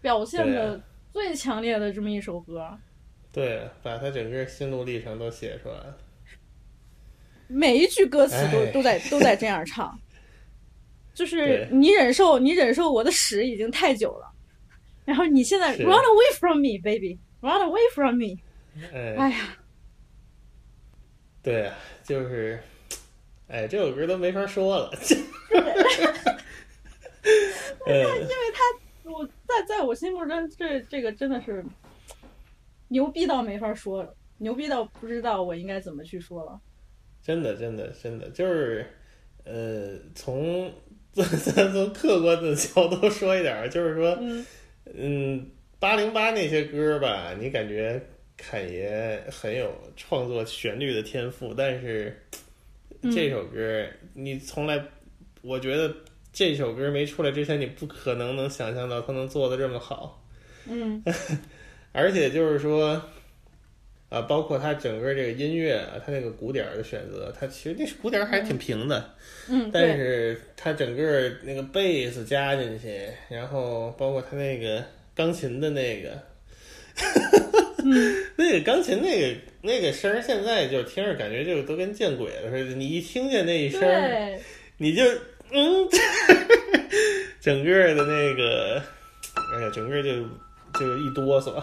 [0.00, 0.80] 表现的
[1.12, 2.78] 最强烈的这么一首歌。
[3.32, 5.98] 对，把他整个心路历程都写出来了。
[7.48, 9.98] 每一句歌词都哎都在都在这样唱，
[11.12, 14.32] 就是你忍受你忍受我的屎已经太久了，
[15.04, 18.38] 然后你现在 run away from me baby run away from me，
[18.92, 19.58] 哎，哎呀，
[21.42, 21.74] 对啊，
[22.04, 22.62] 就是，
[23.48, 24.92] 哎，这首歌都没法说了。
[27.86, 31.64] 嗯，因为他我在在我心目中这这个真的是
[32.88, 36.60] 牛逼到没法说了，牛逼到不知道我应该怎么去说了。
[37.22, 38.84] 真的，真的，真的，就是，
[39.44, 40.72] 呃，从
[41.12, 44.46] 咱从客观的角度说一点儿，就是说，嗯
[44.92, 48.00] 嗯，八零八那些歌吧，你感觉
[48.36, 52.20] 侃爷很有创作旋律的天赋，但是
[53.12, 54.84] 这首歌你从来，
[55.42, 55.94] 我觉得
[56.32, 60.24] 这首歌没出来之前，你不可能能想象到他能做的这么好，
[60.68, 61.02] 嗯
[61.92, 63.02] 而且就是说。
[64.12, 69.14] 啊，包括他整个这个音乐啊，他那个鼓点的选择，他其实那鼓点还挺平的，
[69.48, 76.10] 嗯，但，是它整个那个贝斯加进去，然后包括它那个钢琴的那个，
[77.82, 82.74] 嗯 那个钢琴那个那个声儿，现在就听着感觉就都跟见鬼了似的。
[82.74, 83.80] 你一听见那一声
[84.76, 85.02] 你就
[85.54, 85.88] 嗯，
[87.40, 88.82] 整个的那个，
[89.54, 90.10] 哎呀，整个就
[90.78, 91.62] 就一哆嗦。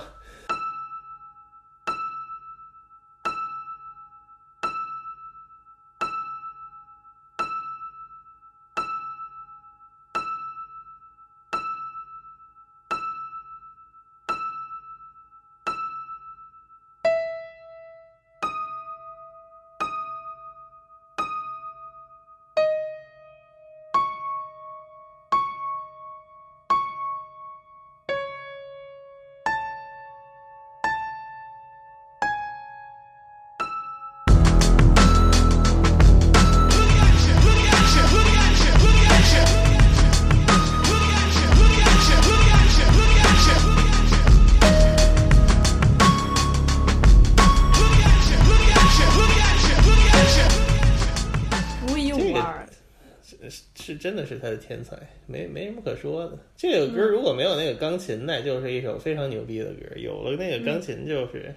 [54.30, 56.38] 是他的天才，没没什么可说的。
[56.56, 59.86] 这个歌如果没有那个钢琴，那就是一首非常牛逼的歌。
[59.96, 61.54] 有了那个钢琴，就是、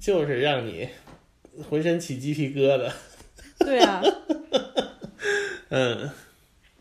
[0.00, 0.88] 就是让你
[1.68, 2.90] 浑身起鸡皮疙瘩。
[3.60, 4.02] 对啊，
[5.70, 6.10] 嗯，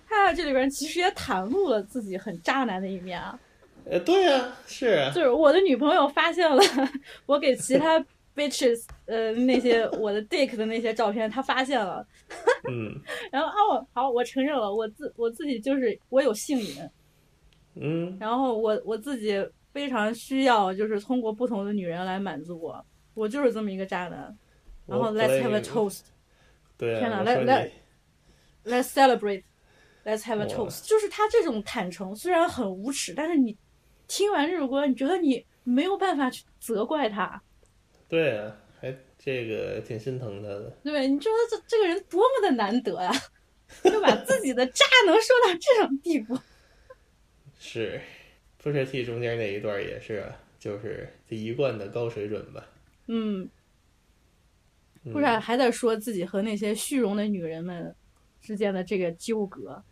[0.08, 3.40] 他在这里边其实也袒露了自己很渣男的一面啊。
[3.90, 6.62] 呃，对啊，是啊，就是我的女朋友发现了
[7.28, 8.04] 我给其他
[8.36, 12.06] bitches 呃那些我的 dick 的那些照片，他发现了，
[12.70, 13.00] 嗯。
[13.32, 16.90] 然后哦好，我承认了，我自我自己就是我有性瘾，
[17.76, 19.34] 嗯，然后我我自己
[19.72, 24.38] 非常需要就是通过不同的女人来满足我，我就是这么一个渣男。
[24.86, 26.02] 然后 let's have a toast,
[26.78, 27.72] 对啊，天哪我说来来
[28.64, 28.72] 你。
[28.72, 29.44] let's celebrate。
[30.06, 33.58] Let's have a toast，就是他这种坦诚虽然很无耻，但是你
[34.08, 37.42] 听完这首歌，你觉得你没有办法去责怪他，
[38.08, 40.70] 对啊，还这个挺心疼他的。
[40.84, 41.08] 对？
[41.08, 43.12] 你觉得这这个人多么的难得呀、
[43.84, 46.38] 就把自己的渣能说到这种地步。
[47.60, 48.00] 是
[48.62, 52.64] ，Pusha T 中间那一段也是啊，就是这一贯的高水准吧。
[53.08, 53.50] 嗯，
[55.04, 57.94] 嗯不然还在说自己和那些虚荣的女人们
[58.42, 59.84] 之间的这个纠葛，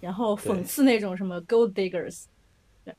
[0.00, 2.24] 然后讽刺那种什么 gold diggers，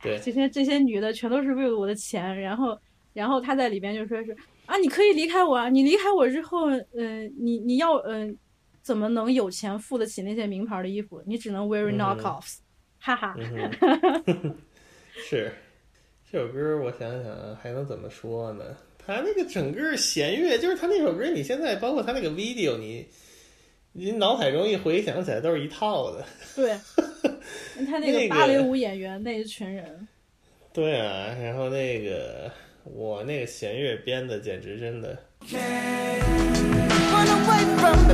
[0.01, 2.79] 对这些这些女的全都是为了我的钱，然后
[3.13, 8.35] 然后他在里边就说是啊，你可以离开我啊，你离开我之后，嗯、你你要嗯、呃
[8.81, 11.23] 怎么能有钱付得起那些名牌的衣服？
[11.25, 12.57] 你只能 wear 嗯 knockoffs，、
[12.99, 13.33] 哈哈。
[15.15, 15.49] 是
[16.29, 18.75] 这首歌，我想想啊，还能怎么说呢？
[19.05, 23.05] 他那个整个弦乐，就是他那首歌，你现在包括他那个 video，你
[23.93, 26.25] 你脑海中一回想起来，都是一套的。
[26.55, 26.77] 对，
[27.87, 30.05] 他那那个个芭蕾舞演员那一群人，
[30.73, 32.51] 对啊，然后那个
[32.83, 35.17] 我那个弦乐编的简直真的
[37.11, 38.13] ，Run away from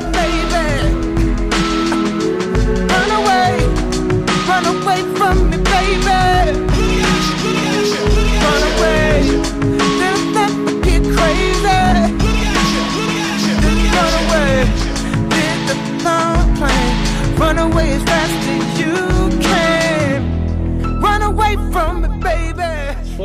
[5.49, 5.59] me,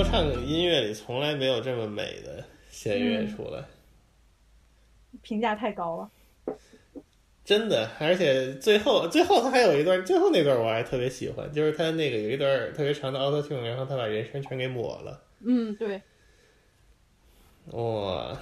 [0.04, 3.64] 说唱音乐里从来没有这么美的弦乐出来。
[5.22, 6.10] 评价太高了。
[7.42, 16.00] 真的，而且最后最后他还有一段，最后那段我还特别喜欢，就是他那个有一段特别长的 auto tune，然后他把人声全给抹了，嗯，对，
[17.72, 18.38] 哇，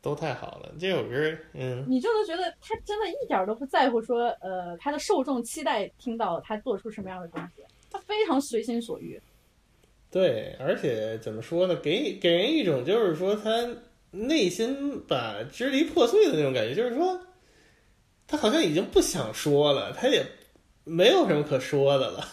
[0.00, 0.72] 都太好了。
[0.78, 9.20] 这首歌，嗯，你就能觉得他真的一点儿都不在乎说，呃，他的受众期待听到他做出什么样的东西，他非常随心所欲。
[10.14, 13.50] 对，而且怎么说呢，给给人一种就是说他
[14.12, 17.20] 内心把支离破碎的那种感觉，就是说
[18.24, 20.24] 他好像已经不想说了，他也
[20.84, 22.28] 没有什么可说的了，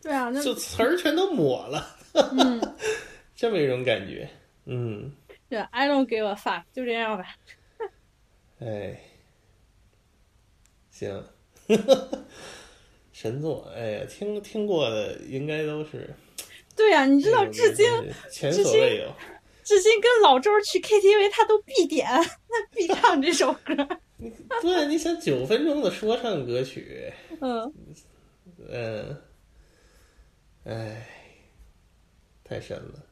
[0.00, 2.60] 对啊，那 就词儿全都抹了，嗯，
[3.34, 4.30] 这么一种感觉，
[4.66, 5.12] 嗯。
[5.48, 7.26] 对，I don't give a fuck，就这样吧。
[8.60, 9.00] 哎，
[10.90, 11.24] 行，
[13.12, 16.08] 神作，哎呀，听听过的应该都是
[16.76, 19.12] 对呀、你知道至今至今前所未有。
[19.64, 22.22] 至今跟老周去 KTV 他都必点，他
[22.70, 23.74] 必唱这首歌。
[24.62, 27.74] 对，你想九分钟的说唱歌曲，嗯，
[28.68, 29.16] 嗯，
[30.64, 31.06] 哎，
[32.44, 33.04] 太神了，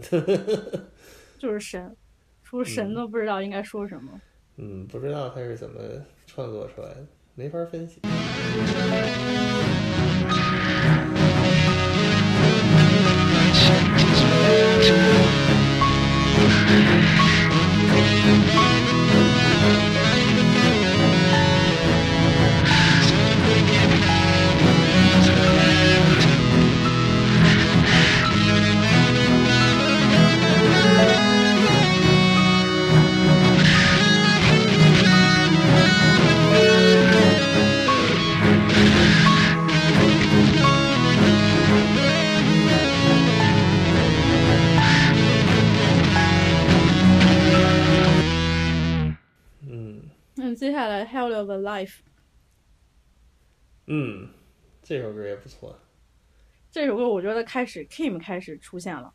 [0.00, 0.90] 真的，
[1.38, 1.96] 就是神，
[2.44, 4.20] 除了神都不知道应该说什么。
[4.58, 5.80] 嗯，不知道他是怎么
[6.26, 8.00] 创作出来的，没法分析。
[18.28, 18.55] 嗯
[51.76, 51.96] Life
[53.86, 54.30] 嗯，
[54.82, 55.78] 这首歌也不错
[56.70, 59.12] 这首歌，我觉得开始 Kim 开始出现了。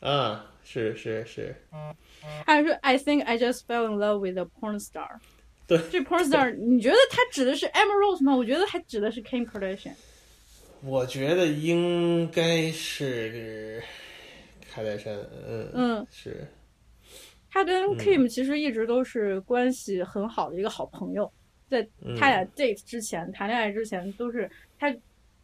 [0.00, 1.54] 啊，是是是，
[2.44, 5.18] 还有说 I think I just fell in love with a porn star。
[5.66, 8.36] 对这 porn star，你觉得他指的是 Emma Rose 吗？
[8.36, 9.94] 我觉得还指的是 Kim Kardashian。
[10.82, 13.82] 我觉得应该是
[14.70, 15.14] 卡戴珊，
[15.48, 16.46] 嗯嗯，是，
[17.48, 21.32] 他跟 Kim 其实一直都是关系很好的一个好朋友，
[21.82, 24.48] 在嗯他俩 date 之前、谈恋爱之前都是
[24.78, 24.94] 他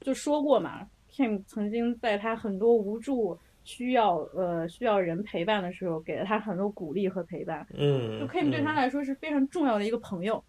[0.00, 7.66] 就说过嘛，Kim 曾经在他很多无助、需要呃需要人陪伴的时候，给了他很多鼓励和陪伴。
[7.74, 10.42] 嗯，就 Kim 对他嗯来说是非常重要的一个朋友。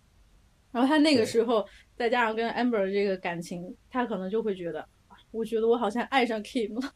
[0.71, 1.67] 然后他那个时候
[1.97, 6.93] 再加上跟 Amber 的这个感情，他可能就会觉得，啊我觉得我好像爱上 Kim 了。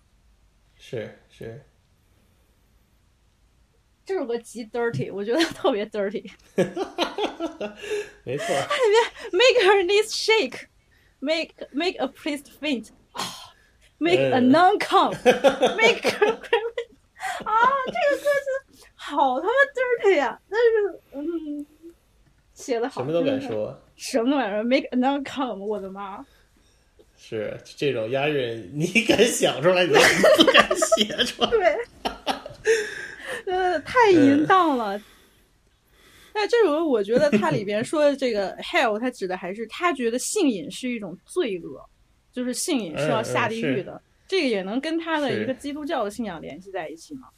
[0.78, 1.62] 是是，
[4.06, 6.30] 这首歌极 dirty，我觉得特别 dirty。
[8.24, 9.02] 没错，它里面
[9.32, 10.68] Make her knees shake,
[11.20, 13.24] make make a priest faint, 啊
[13.98, 15.12] make a 嗯 nun come,
[15.76, 16.60] make her cry.
[17.44, 21.66] 啊，这个歌词好他妈 dirty 呀、但是嗯，
[22.54, 26.24] 写的好，什么都敢，说，什么都敢说，make a nun come，我的妈！
[27.18, 29.94] 是这种押韵，你敢想出来，你
[30.38, 31.50] 不敢写出来。
[31.50, 31.78] 对，
[33.46, 35.02] 呃，太淫荡了。
[36.34, 41.82] 那这首歌，我觉得它里边说的这个 hell，它指的还是他觉得性瘾是一种罪恶，
[42.32, 44.02] 就是性瘾是要下地狱的。
[44.28, 47.30] 这个也能跟他的一个基督教的信仰联系在一起吗？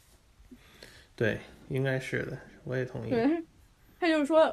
[1.14, 1.38] 对，
[1.68, 3.10] 应该是的，我也同意。
[3.10, 3.28] 对，
[4.00, 4.52] 他就是说，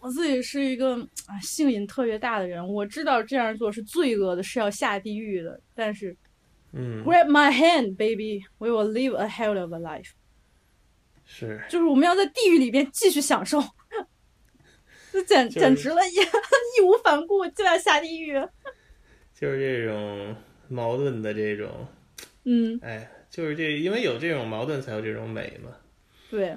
[0.00, 0.96] 我自己是一个
[1.26, 5.60] 啊性瘾特别大的人，我知道这样做是罪恶的，是要下地狱的。
[5.74, 6.16] 但是，
[6.72, 10.10] 嗯，Grab my hand, baby, we will live a hell of a life。
[11.26, 13.62] 是，就是我们要在地狱里边继续享受。
[15.12, 18.34] 这简简直了，义义无反顾就要下地狱，
[19.38, 20.34] 就是这种
[20.68, 21.86] 矛盾的这种，
[22.44, 25.70] 嗯，哎，就是这，因为有这种矛盾，才有这种美嘛。
[26.30, 26.56] 对，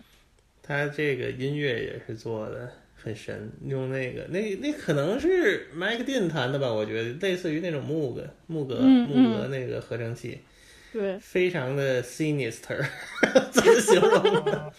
[0.63, 10.39] 他这个音乐也是做的很神，用那个那那可能是麦克丁弹的吧，我觉得类似于那种木格木格木格那个合成器，
[10.97, 12.83] 对，非常的 sinister，
[13.51, 14.73] 怎么形容？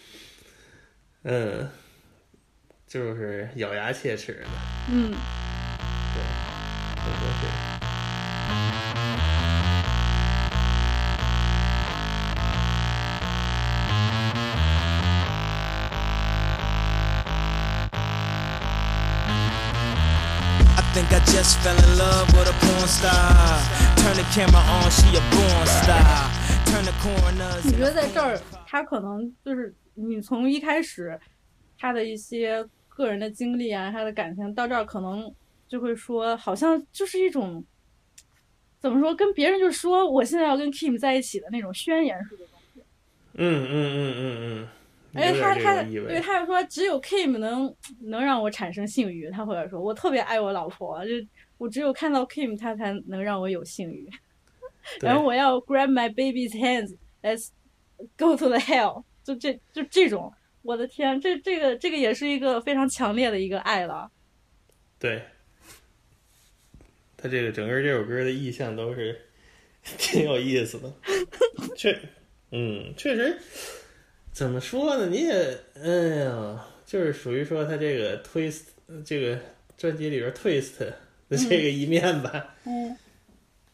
[1.22, 1.70] 嗯。
[2.86, 4.48] 就是咬牙切齿的，
[4.90, 5.12] 嗯，
[21.32, 23.60] just fell in love with a porn star.
[23.96, 26.30] Turn the camera on, she a born star.
[26.66, 27.64] Turn the corners.
[27.64, 31.18] 你觉得在这儿，他可能就是你从一开始
[31.78, 32.64] 他的一些。
[32.98, 35.32] 个人的经历啊，他的感情到这儿可能
[35.68, 37.64] 就会说，好像就是一种
[38.80, 42.82] 怎么说，跟别人就说我现在要跟 Kim 在一起的那种宣言式的东西。
[43.34, 44.68] 嗯嗯嗯嗯嗯。
[45.14, 49.30] 而且他他对他就说，只有 Kim 能能让我产生性欲。
[49.30, 51.12] 他或者说我特别爱我老婆，就
[51.56, 54.08] 我只有看到 Kim，他才能让我有性欲。
[55.00, 57.48] 然后我要 grab my baby's hands，let's
[58.16, 60.32] go to the hell，就这就这种。
[60.62, 64.10] 我的天，这这个这个也是一个非常强烈的一个爱了。
[64.98, 65.22] 对，
[67.16, 69.18] 他这个整个这首歌的意象都是
[69.96, 70.92] 挺有意思的。
[71.76, 71.98] 确，
[72.50, 73.38] 嗯，确实，
[74.38, 75.08] 怎么说呢？
[75.08, 78.60] 你也，哎呀，就是属于说他这个 twist
[79.04, 79.36] 这个
[79.76, 82.54] 专辑里边 twist 的这个一面吧。
[82.64, 82.96] 嗯。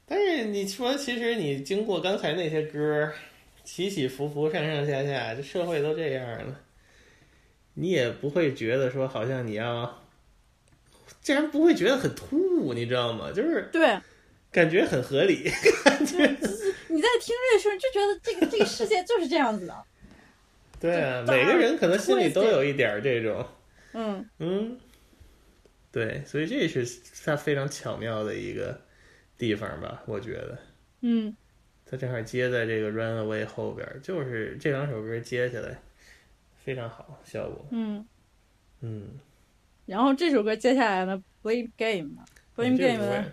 [0.07, 3.13] 但是你说，其实你经过刚才那些歌
[3.63, 6.59] 起起伏伏、上上下下，这社会都这样了。
[7.75, 10.03] 你也不会觉得说好像你要，
[11.21, 13.31] 竟然不会觉得很突兀，你知道吗？
[13.31, 13.99] 就是对，
[14.51, 15.43] 感觉很合理。
[15.85, 16.27] 感觉
[16.89, 19.85] 你在听这时候就觉得这个这个世界就是这样子的。
[20.85, 23.47] 对啊，每个人可能心里都有一点这种，
[23.95, 24.79] 嗯嗯，
[25.91, 26.87] 对，所以这是
[27.25, 28.79] 他非常巧妙的一个
[29.39, 30.03] 地方吧？
[30.07, 30.59] 我觉得，
[31.01, 31.35] 嗯，
[31.87, 35.79] 他正好接在这个《Run Away》后边，就是这两首歌接下来。
[36.63, 37.67] 非常好，效果。
[37.73, 38.07] 嗯
[38.81, 39.21] 嗯，
[39.85, 43.33] 然后这首歌接下来呢，Blame Game，Blame Game 呢，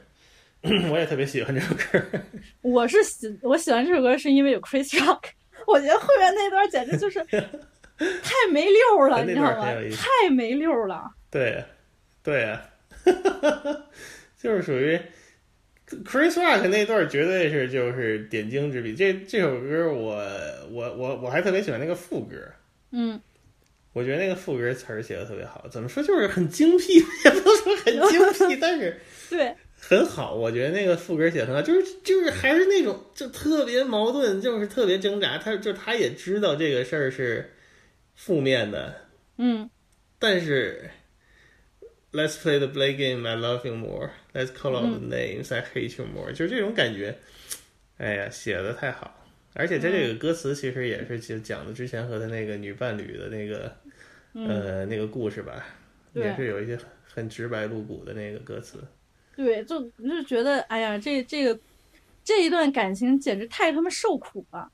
[0.92, 2.20] 我也特别喜欢这首歌。
[2.62, 5.30] 我是喜我喜欢这首歌是因为有 Chris Rock，
[5.68, 9.66] 我觉得后面那段简直就是 太没溜了，你知道吗？
[9.96, 11.12] 太没溜了。
[11.30, 11.64] 对，
[12.24, 12.62] 对啊，
[14.38, 15.00] 就是属于
[16.04, 18.96] Chris Rock 那段绝对是就是点睛之笔。
[18.96, 20.16] 这这首歌我
[20.72, 22.36] 我我我还特别喜欢那个副歌。
[22.92, 23.20] 嗯，
[23.94, 26.96] 我觉得那个副歌词儿写的特别好，怎么说就是很精辟，
[27.26, 29.00] 也不能说很精辟，但是
[29.30, 29.56] 对
[29.92, 30.34] 很好。
[30.34, 35.38] 我觉得那个副歌写的很好，就是就是还是那种就特别矛盾，就是特别挣扎。
[35.38, 37.52] 他就他也知道这个事儿是
[38.16, 38.96] 负面的，
[39.38, 39.70] 嗯，
[40.18, 40.90] 但是
[42.14, 44.12] Let's play the play game, I love you more.
[44.34, 46.32] Let's call out the names, I hate you more.
[46.32, 47.18] 就是这种感觉，
[47.98, 49.18] 哎呀，写的太好。
[49.54, 53.76] 而且他这个歌词其实也是就讲的之前和他那个女伴侣的那个
[54.34, 55.66] 呃那个故事吧，
[56.14, 58.78] 也是有一些很直白露骨的那个歌词。
[59.44, 61.60] 对，就就觉得哎呀，这这个
[62.24, 64.72] 这一段感情简直太他妈受苦了，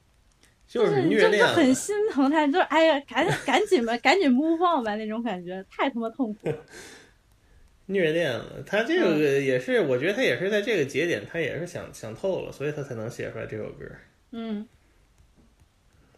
[0.68, 6.52] 就是虐恋，就很心疼他，就是哎呀，赶赶紧吧，赶紧 move on 吧那种感觉，太他妈痛苦。
[7.90, 13.86] 虐恋了，他这个也是，我觉得他也是在这个节点，他也是想想透了，所以他才能写出来这首歌。
[14.32, 14.68] 嗯，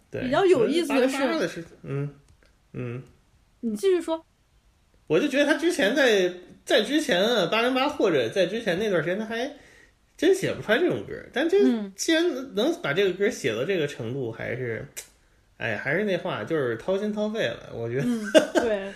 [0.10, 1.08] 对，比较有意思的
[1.48, 2.12] 是，嗯
[2.74, 3.04] 嗯，
[3.60, 4.26] 你继续说。
[5.06, 6.34] 我就觉得他之前在
[6.66, 9.52] 在之前啊，八零八或者在之前那段时间，他还
[10.18, 11.14] 真写不出来这种歌。
[11.34, 11.58] 但这
[11.96, 14.86] 既然能把这个歌写到这个程度，还是，
[15.58, 17.70] 哎，还是那话，就是掏心掏肺了。
[17.74, 18.06] 我觉得，
[18.62, 18.94] 对，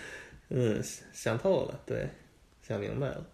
[0.50, 0.80] 嗯，
[1.12, 2.08] 想透了，对，
[2.62, 3.24] 想明白了。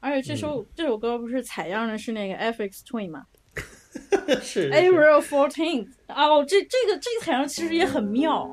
[0.00, 3.24] 而且这首、这首歌不是采样的是那个 FX Twin 吗
[4.42, 5.88] 是是，April Fourteenth。
[6.08, 8.52] 哦，这这个这个采样其实也很妙。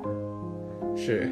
[0.96, 1.28] 是，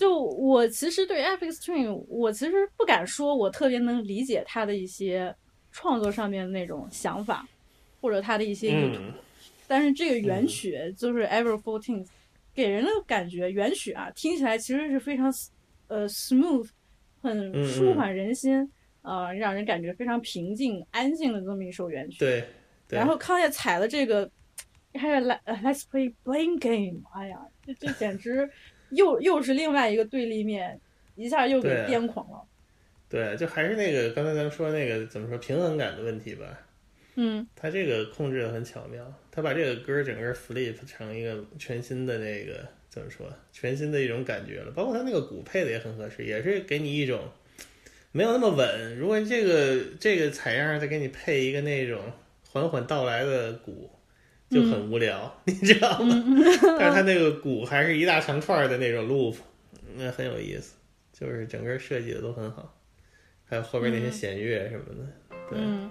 [0.00, 5.36] 就我其实对 Epic String，我其实不敢说我特别能理解他的一些
[5.70, 7.46] 创作上面的那种想法，
[8.00, 9.02] 或者他的一些意图。
[9.02, 9.12] 嗯
[9.68, 12.04] 但是这个原曲就是 Ever Fourteen，、
[12.52, 15.32] 给人的感觉原曲啊，听起来其实是非常
[15.86, 16.68] 呃 smooth，
[17.22, 18.68] 很嗯舒缓人心，
[19.02, 22.18] 呃，让人感觉非常平静、安静的这么一首原曲。
[22.18, 22.44] 对，
[22.88, 24.28] 对然后康也踩了这个，
[24.94, 28.50] 还有 Let Let's Play Blame Game，哎呀，这这简直
[28.90, 30.80] 又又是另外一个对立面，
[31.14, 32.42] 一下又给癫狂了。
[33.08, 36.46] 对，就还是那个刚才咱们说那个怎么说平衡感的问题吧。
[37.16, 44.70] 嗯他这个控制的很巧妙，他把这个歌整个 flip 成一个全新的那个怎么说，全新的一种感觉了。
[44.70, 47.28] 包括他那个鼓配的也很合适，也是给你一种
[48.12, 48.96] 没有那么稳。
[48.96, 52.00] 如果这个这个采样再给你配一个那种
[52.48, 53.90] 缓缓到来的鼓，
[54.50, 56.14] 就很无聊， 你知道吗？
[56.78, 59.36] 但是它那个鼓还是一大长串的那种 loop，
[59.96, 60.74] 那很有意思，
[61.12, 62.74] 就是整个设计的都很好，
[63.44, 65.06] 还有后边那些弦乐什么的，
[65.50, 65.58] 对。
[65.58, 65.90] 嗯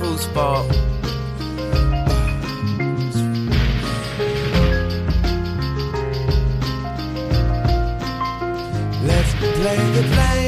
[0.00, 0.66] Whose fault?
[9.08, 10.47] Let's play the blame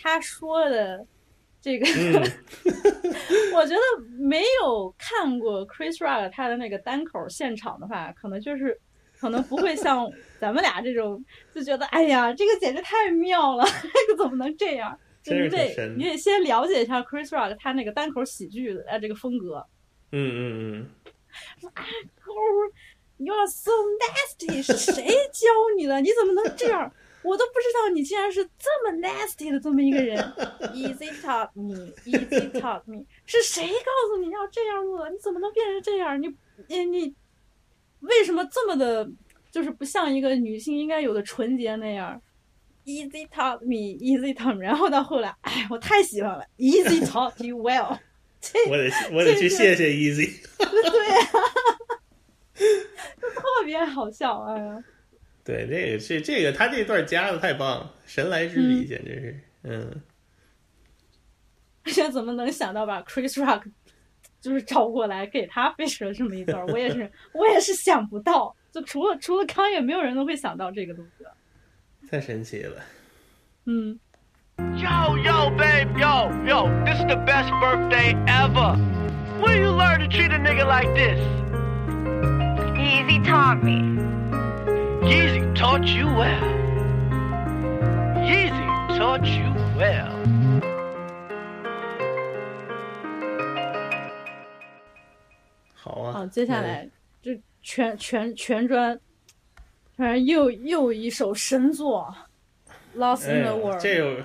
[0.00, 1.04] 他说的
[1.60, 2.22] 这个，嗯
[3.54, 3.80] 我觉得
[4.18, 8.78] 没有看过 Chris Rock 他的那个单口现场的话，可能就是
[9.18, 11.24] 可能不会像咱们俩这种
[11.54, 13.64] 就觉得，哎呀，这个简直太妙了，
[14.06, 14.98] 这个怎么能这样？
[15.20, 19.66] 就真你得是挺神你得先了解一下 Chris Rock 他那个单口喜剧的呃这个风格。
[20.12, 20.40] 嗯嗯
[20.80, 20.90] 嗯
[22.24, 22.72] ，Oh,
[23.18, 23.70] you are so
[24.00, 24.62] nasty！
[24.62, 26.00] 是谁教你的？
[26.00, 26.90] 你怎么能这样？
[27.22, 30.16] 我都不知道你竟然是这么 nasty 的这么一个人。
[30.74, 35.08] Easy taught me, easy taught me，是谁告诉你要这样做？
[35.10, 36.20] 你怎么能变成这样？
[36.20, 36.28] 你
[36.68, 37.14] 你你
[38.00, 39.08] 为什么这么的，
[39.50, 42.20] 就是不像一个女性应该有的纯洁那样
[42.84, 44.62] ？Easy taught me, easy taught me。
[44.62, 47.98] 然后到后来，哎，我太喜欢了，Easy taught you well
[48.40, 48.58] 这。
[48.70, 50.40] 我得我得去谢谢 Easy。
[50.58, 51.26] 对呀、
[53.34, 54.84] 特别好笑，哎呀，
[55.48, 60.02] 对，这个这这个他这段加的太棒了，神来之笔，简直是，嗯，
[61.84, 63.62] 这怎么能想到把 Chris Rock
[64.42, 66.66] 就是找过来给他配了这么一段？
[66.66, 71.24] 我也是，我也是想不到，就除了除了康也没有人都会想到这个东西。
[72.10, 72.82] 太神奇了。
[73.64, 73.98] 嗯
[74.76, 78.76] ，Yo, yo, babe, yo, yo, this is the best birthday ever.
[79.40, 81.18] Where you learn to treat a nigga like this?
[82.76, 84.17] Easy taught me.
[85.08, 86.44] Yeezy taught you well.
[88.28, 90.12] Yeezy taught you well.
[95.74, 96.86] 好啊，好，接下来
[97.22, 99.00] 这全全全专，
[99.96, 102.14] 反正又又一首神作
[102.98, 103.78] 《Lost 哎 in the World》。
[103.80, 104.22] 这首，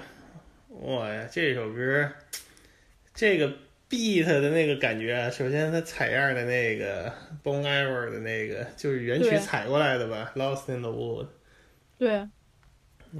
[0.81, 2.11] 哇呀，这首歌，
[3.13, 3.57] 这个
[3.93, 7.13] beat 的那个感觉啊，首先它采样的那个
[7.43, 11.25] Bon Iver 的那个，就是原曲采过来的吧，《Lost in the Wood》。
[11.99, 12.27] 对，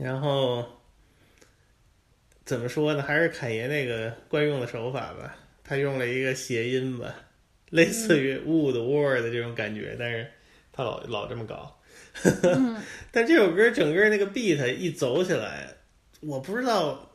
[0.02, 0.66] 然后
[2.44, 3.04] 怎么说呢？
[3.04, 7.14] 还是侃爷那个惯用的手法吧，他用了一个谐音吧，
[7.70, 10.26] 类似于 wood word 的这种感觉，但是
[10.72, 11.80] 他老老这么搞。
[13.12, 15.68] 但这首歌整个那个 beat 一走起来，
[16.22, 17.13] 我不知道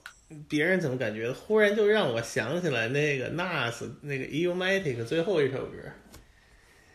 [0.48, 5.78] 别人怎么感觉，忽然就让我想起来那个 Nas 那个 Illmatic 最后一首歌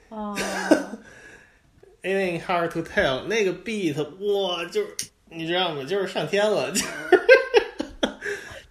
[0.09, 0.37] 哦，，
[2.03, 4.89] It Ain't Hard to Tell 那个 beat，哇，就是
[5.29, 5.83] 你知道吗？
[5.83, 6.85] 就是上天了，就是。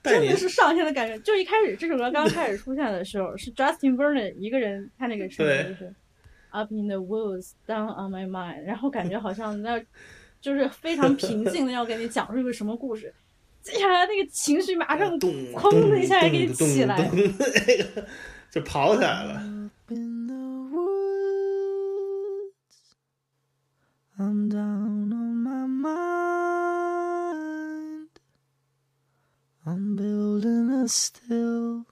[0.05, 1.17] 但你真的是上天的感觉。
[1.21, 5.95] 就一开始这首歌刚开始出现的时候，是 Justin Vernon 一个人，他那个声音对就是
[6.51, 9.81] Up in the woods, down on my mind，然后感觉好像那
[10.41, 13.15] 就是非常平静的要给你讲述一个什么故事，
[13.62, 16.96] 接下来那个情绪马上咚哐的一下给你起来。
[16.96, 18.08] 咚咚咚那个
[18.50, 19.68] 就跑起来了。
[19.90, 20.36] in the
[20.76, 22.54] woods.
[24.20, 27.00] I'm down on my mind.
[29.66, 31.86] I'm building a still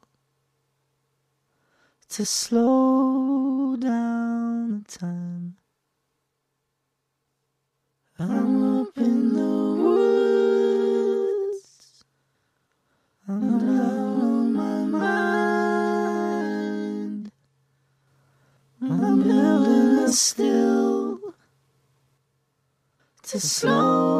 [2.09, 5.57] to slow down the time.
[8.17, 8.85] I'm
[23.30, 24.19] to slow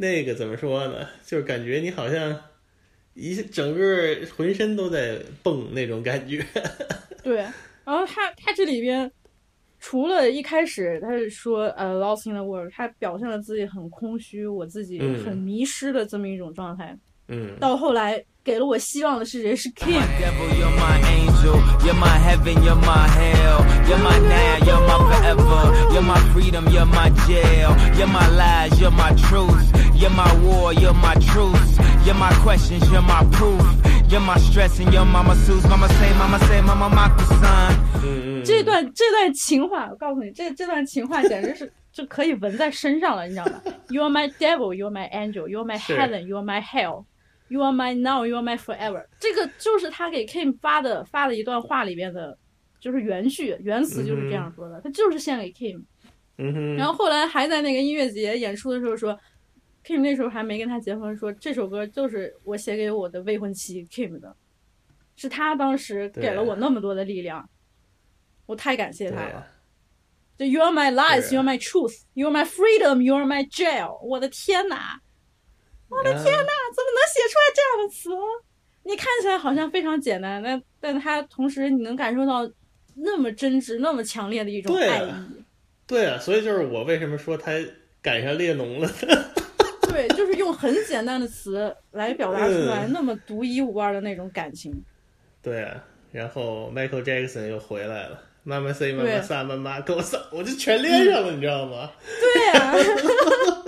[0.00, 1.06] 那个怎么说呢？
[1.26, 2.34] 就是感觉你好像
[3.14, 6.42] 一整个浑身都在蹦那种感觉。
[7.22, 7.38] 对，
[7.84, 9.10] 然后他他这里边
[9.80, 16.96] 除了一开始他是说呃 lost in the world，他表现了自己很空虚，我自己嗯很迷失的这么一种状态。
[17.26, 19.54] 嗯，到后来给了我希望的是谁？
[19.56, 20.00] 是 Kim。
[29.98, 31.76] You're my war, you're my truth.
[32.06, 33.60] You're my questions, you're my proof.
[34.08, 35.66] You're my stress and you're my masseuse.
[35.68, 36.88] Mama say, mama say, mama
[37.26, 37.74] son.
[38.04, 46.62] 嗯嗯，这段这段情话，我告诉你，这这段情话简直是就可以纹在身上了，你知道吗？You are my devil, you are my angel, you are my heaven, you are my
[46.62, 47.06] hell,
[47.48, 49.04] you are my now, you are my forever。
[49.18, 52.38] 这个就是他给 Kim 发的发的一段话里边的，
[52.80, 55.82] 就是原句原词就是这样说的，他就是献给 Kim。
[56.76, 59.18] 然后后来还在那个音乐节演出的时候说
[59.88, 64.36] ，Kim 那时候还没跟他结婚，说这首歌就是我写给我的未婚妻 Kim 的，
[65.16, 67.48] 是他当时给了我那么多的力量，
[68.44, 69.46] 我太感谢他了。
[70.36, 73.48] 就 You are my lies, You are my truth, you are my freedom, you are my
[73.50, 73.98] jail。
[74.04, 75.00] 我的天哪，
[75.88, 76.30] 我的天哪！
[76.30, 78.10] 那怎么能写出来这样的词？
[78.84, 82.48] 你看起来好像非常简单，但但他同时你能感受到
[82.94, 85.12] 那么真挚、那么强烈的一种爱意。
[85.86, 87.52] 对啊，所以就是我为什么说他
[88.00, 88.88] 赶上列侬了。
[89.98, 94.72] 对，就是用很简单的词来表达出来嗯那么独一无二的那种感情。
[95.42, 95.82] 对啊，
[96.12, 101.90] 然后 Michael Jackson 又回来了，妈妈 say 妈妈对撒妈妈给我撒，我就全连上了，你知道吗？
[102.06, 102.74] 对呀、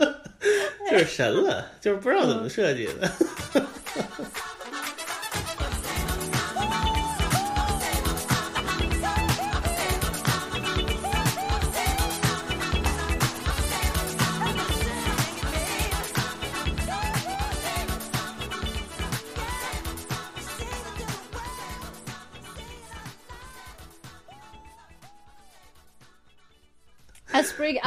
[0.90, 3.10] 就是神了，就是不知道怎么设计的。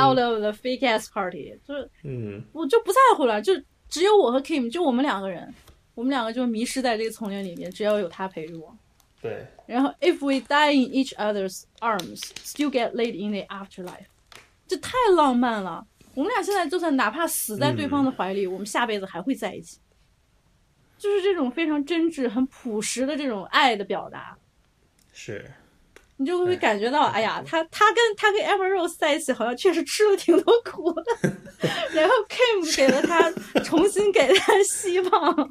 [0.03, 3.53] Out of the fake ass party，就是嗯，我就不在乎了，就
[3.87, 5.53] 只有我和 Kim，就我们两个人，
[5.95, 8.75] 我们两个就迷失在这个丛林里面，只要有他陪着我。
[9.21, 14.07] 对，然后，if we die in each other's arms, still get laid in the afterlife，
[14.67, 15.85] 这太浪漫了。
[16.13, 19.79] 我们俩现在就算哪怕死在对方的怀里，我们下辈子还会在一起。
[20.97, 24.37] 就是这种非常真挚、很朴实的这种爱的表达，
[25.11, 25.51] 是，
[26.17, 31.03] 你就会感觉到，哎呀，他他跟他跟 Amber Rose 在一起，好像确实吃了挺多苦的。
[31.93, 33.31] 然后 Kim 给了他
[33.63, 35.49] 重新给了他希望。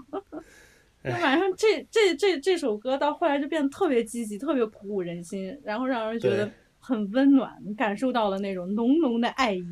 [1.04, 6.48] 那晚上这这这这首歌到后来就变得特别积极，特别鼓舞人心，然后让人觉得
[6.78, 9.64] 很温暖，感受到了那种浓浓的爱意。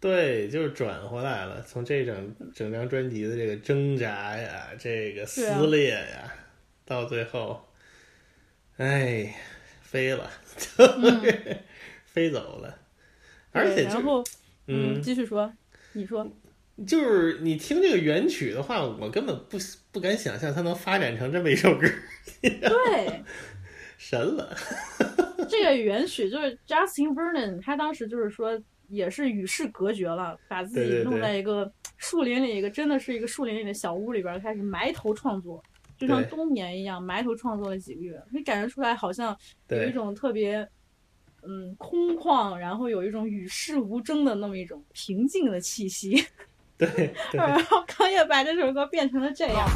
[0.00, 6.32] 对，就是转回来了，从这整整张专辑的这个挣扎呀，这个撕裂呀，
[6.84, 7.62] 到最后，
[8.78, 9.32] 哎，
[9.92, 10.30] 飞了，
[12.06, 12.78] 飞走了。
[13.52, 14.24] 而且，然后，
[14.66, 15.52] 嗯，继续说，
[15.92, 16.26] 你说，
[16.86, 19.58] 就是你听这个原曲的话，我根本不
[19.92, 21.86] 不敢想象它能发展成这么一首歌。
[22.40, 23.22] 对，
[23.98, 24.56] 神了。
[25.46, 28.58] 这个原曲就是 Justin Vernon，他当时就是说。
[28.88, 35.64] 也是与世隔绝了，把自己弄在一个树林里，一个真的是一个树林里的小屋里边，开始埋头创作，
[36.02, 38.20] 就像冬眠一样，埋头创作了几个月。
[38.32, 39.36] 你感觉出来，好像
[39.68, 40.68] 有一种特别，
[41.42, 46.24] 嗯，空旷，然后有一种与世无争的那么一种平静的气息。
[46.76, 49.68] 对， 然后康也把这首歌变成了这样。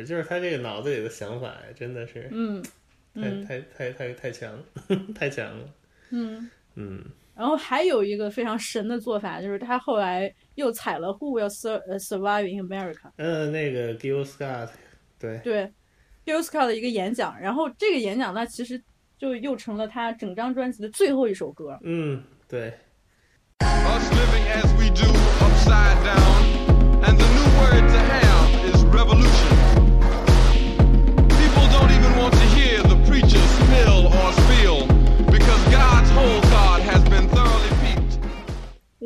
[0.00, 2.62] 是，就是他这个脑子里的想法，真的是，嗯，
[3.14, 4.64] 太嗯太太太太强了，
[5.14, 5.64] 太强了。
[6.10, 6.50] 嗯。
[6.76, 14.68] 嗯，然后还有一个非常神的做法，就是他后来又采了《Who Will Sur 呃 Survive in America》嗯，那个 Gil Scott，
[15.18, 15.68] 对，对
[16.24, 18.80] Gil Scott 的一个演讲，然后这个演讲呢其实
[19.18, 21.76] 就又成了他整张专辑的最后一首歌。
[21.82, 22.72] 嗯，对
[23.58, 25.10] ，Us living as we do
[25.44, 29.49] upside down, and the new word to have is revolution.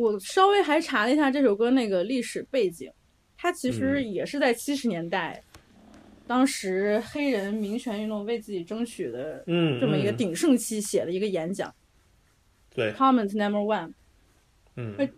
[0.04, 2.92] 我稍微还查了一下这首歌那个历史背景，
[3.36, 5.42] 它其实嗯也是在七十年代，
[6.26, 11.74] 当时黑人民权运动为自己争取的嗯，这么一个嗯鼎盛期写的一个演讲。
[12.74, 13.94] 对，Comment Number One。
[14.76, 15.08] 嗯哎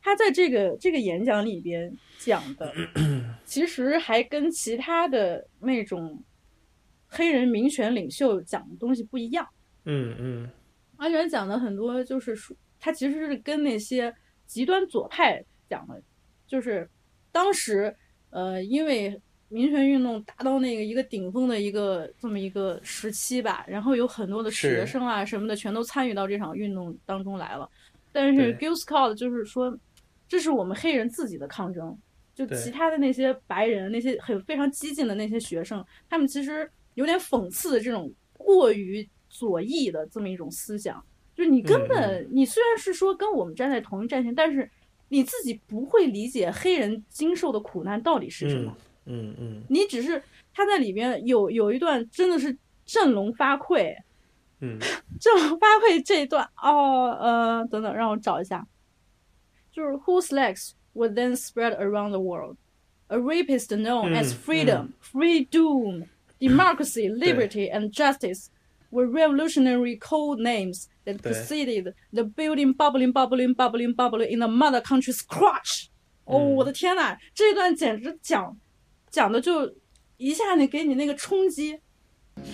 [0.00, 2.70] 他在这个这个演讲里边讲的，
[3.46, 6.22] 其实还跟其他的那种
[7.06, 9.48] 黑人民权领袖讲的东西不一样。
[9.86, 10.50] 嗯嗯，
[10.96, 14.14] 阿元讲的很多就是说，他其实是跟那些
[14.54, 16.00] 极端左派讲的，
[16.46, 16.88] 就是
[17.32, 17.92] 当时
[18.30, 27.68] 呃，因为民权运动达到那个一个顶峰的一个这么一个时期吧，然后有很多的学生啊什么的全都参与到这场运动当中来了。
[28.12, 29.76] 但是对 Gil Scott 就是说，
[30.28, 31.98] 这是我们黑人自己的抗争，
[32.32, 41.04] 就其他的那些白人、那些很非常激进的那些学生，他们其实有点讽刺的这种过于左翼的这么一种思想。
[41.34, 44.70] 就是你根本，嗯你虽然是说跟我们站在同一战线，但是
[45.08, 48.76] 你自己不会理解黑人经受的苦难到底是什么。
[49.06, 50.22] 嗯嗯你只是
[50.54, 52.56] 他在里边有有一段真的是
[52.86, 53.94] 振聋发聩，
[54.60, 54.78] 嗯
[55.20, 58.66] 振聋发聩这一段哦呃等等，让我找一下，
[59.70, 62.56] 就是 Whose legs would then spread around the world,
[63.08, 66.06] a rapist known 嗯 as freedom, freedom,
[66.38, 68.46] democracy, liberty, and justice
[68.93, 74.47] were revolutionary code names that 对 preceded the building bubbling bubbling bubbling bubbling in the
[74.47, 75.87] mother country's crotch。
[76.25, 78.55] 哦，嗯我的天呐，这一段简直讲
[79.11, 79.73] 讲的就
[80.17, 81.79] 一下子给你那个冲击。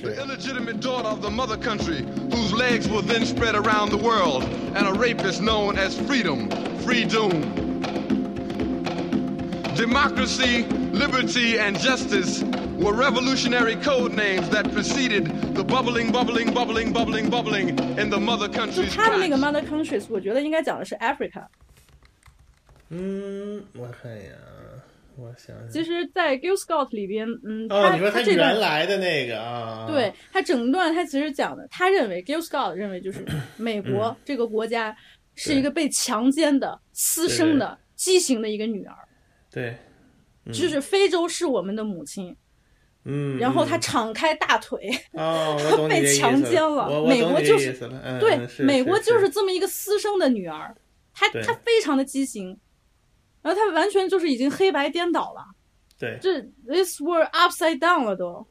[0.01, 4.43] The illegitimate daughter of the mother country, whose legs will then spread around the world,
[4.73, 6.49] and a rapist known as freedom,
[6.83, 7.68] free doom.
[9.75, 10.63] Democracy,
[10.93, 12.43] liberty, and justice
[12.77, 17.69] were revolutionary code names that preceded the bubbling, bubbling, bubbling, bubbling, bubbling
[17.99, 19.39] in the mother 就 country's 他的那个 crotch.
[19.39, 21.45] mother countries，我觉得应该讲的是 Africa。
[22.89, 24.79] 嗯，我看一眼啊，
[25.17, 25.69] 我想想。
[25.69, 29.86] 其实，在 Gil Scott 里边，嗯，哦，他你说他这段原来的那个啊？
[29.89, 33.25] 对他整段他其实讲的，他认为 Gil Scott 认为就是
[33.57, 34.95] 美国这个国家
[35.36, 38.95] 是一个被强奸的、私生的、畸形的一个女儿，
[39.51, 39.76] 对，
[40.46, 42.36] 就是非洲是我们的母亲。
[43.05, 44.78] 嗯，然后他嗯敞开大腿，
[45.88, 47.72] 被强奸了美国就是
[48.20, 50.76] 对美国就是是这么一个私生的女儿，
[51.14, 52.59] 她对她非常的畸形。
[53.40, 55.42] 然后她完全就是已经黑白颠倒了，
[55.98, 58.46] 对这 this world upside down 了都。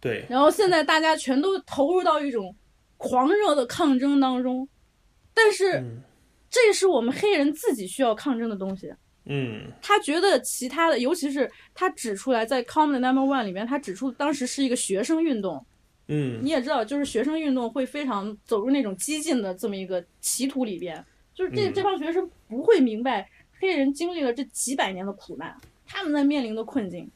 [0.00, 2.54] 对然后现在大家全都投入到一种
[2.96, 4.68] 狂热的抗争当中，
[5.34, 6.00] 但是嗯
[6.48, 8.94] 这是我们黑人自己需要抗争的东西。
[9.30, 9.62] 嗯。
[9.80, 15.64] 他觉得其他的，尤其是他指出来，在《Common Number One》里面，他指出当时是一个学生运动。
[16.08, 16.40] 嗯。
[16.42, 21.02] 你也知道，就是学生运动会非常走入那种激进的这么一个歧途里边，
[21.34, 21.72] 就是这、嗯。
[21.72, 25.56] 这帮学生不会明白黑人经历了这几百年的苦难，
[25.86, 27.10] 他们在面临的困境。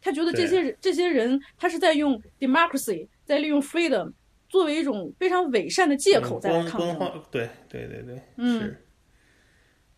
[0.00, 4.12] 他觉得这些人这些人，他是在用 democracy，在利用 freedom
[4.50, 6.94] 作为一种非常伪善的借口嗯在来抗争。
[6.94, 8.60] 光光化，对对对对，嗯。
[8.60, 8.83] 是，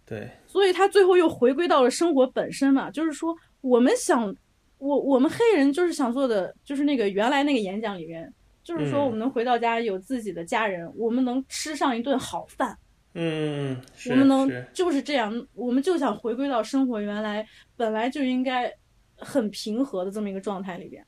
[0.06, 4.32] 对，所以他最后又回归到了生活本身嘛，就是说我们想，
[4.78, 8.32] 我我们黑人就是想做的，就是那个原来那个演讲里面，
[8.62, 9.04] 就是说嗯。
[9.04, 12.78] 我们能回到家有自己的家人，我们能吃上一顿好饭，
[13.14, 13.76] 嗯
[14.08, 17.44] 我们能就是这样，我们就想回归到生活原来
[17.76, 18.72] 本来就应该
[19.16, 21.04] 很平和的这么一个状态里边。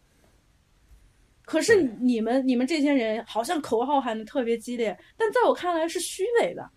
[1.43, 6.69] 可是你们你们这些人好像口号喊的特别激烈，但在我看来是虚伪的。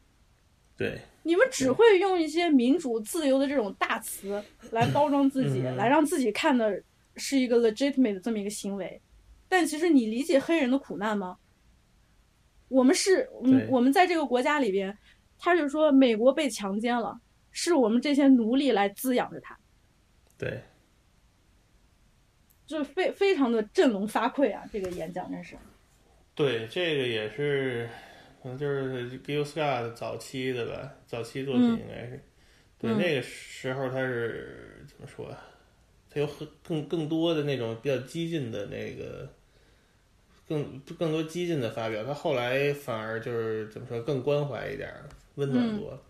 [0.77, 6.81] 对你们只会用一些民主、自由的这种大词 来包装自己，嗯来让自己看的
[7.15, 9.01] 是一个 legitimate 的这么一个行为。
[9.47, 11.37] 但其实你理解黑人的苦难吗？
[12.69, 14.97] 我们是，嗯，我们在这个国家里边，
[15.37, 17.19] 他就说美国被强奸了，
[17.51, 19.59] 是我们这些奴隶来滋养着他，
[20.37, 20.61] 对，
[22.65, 24.63] 就是非非常的振聋发聩啊！
[24.71, 25.57] 这个演讲真是，
[26.33, 27.89] 对，这个也是，
[28.41, 32.19] 可能就是 Gil Scott 早期的吧，早期作品嗯应该是。
[32.79, 35.37] 对，嗯那个时候他是怎么说啊？
[36.09, 39.29] 他有很更更多的那种比较激进的那个，
[40.47, 42.03] 更更多激进的发表。
[42.03, 46.01] 他后来反而就是怎么说，更关怀一点儿，温暖嗯多了。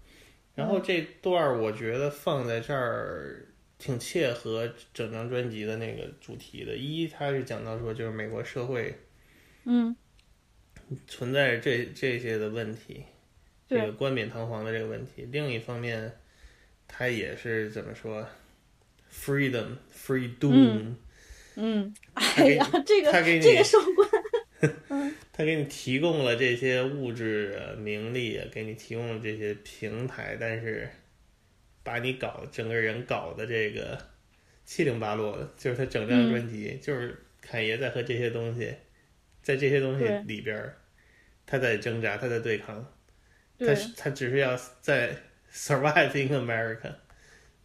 [0.56, 3.46] 然后这段儿我觉得放在这儿
[3.78, 6.76] 挺切合整张专辑的那个主题的。
[6.76, 8.98] 一，他是讲到说，就是美国社会
[9.66, 9.96] 嗯，
[11.08, 13.04] 存在这这些的问题，
[13.68, 15.28] 这个冠冕堂皇的这个问题。
[15.32, 16.12] 另一方面，
[16.88, 18.28] 他也是怎么说
[19.14, 20.96] ，freedom freedom，、
[21.56, 30.90] 嗯，哎呀，这个他给你这个收官， 他给你提供了这些物质啊、名利啊，给你提供了这些平台，但是
[31.84, 33.98] 把你搞整个人搞的这个
[34.66, 38.74] 七零八落的，就是他整张嗯专辑，就是侃爷在和这些东西，
[39.42, 40.78] 在这些东西里边儿，
[41.52, 42.82] 他在挣扎，他在对抗，
[43.60, 45.14] 他是他只是要在
[45.52, 46.94] survive in America，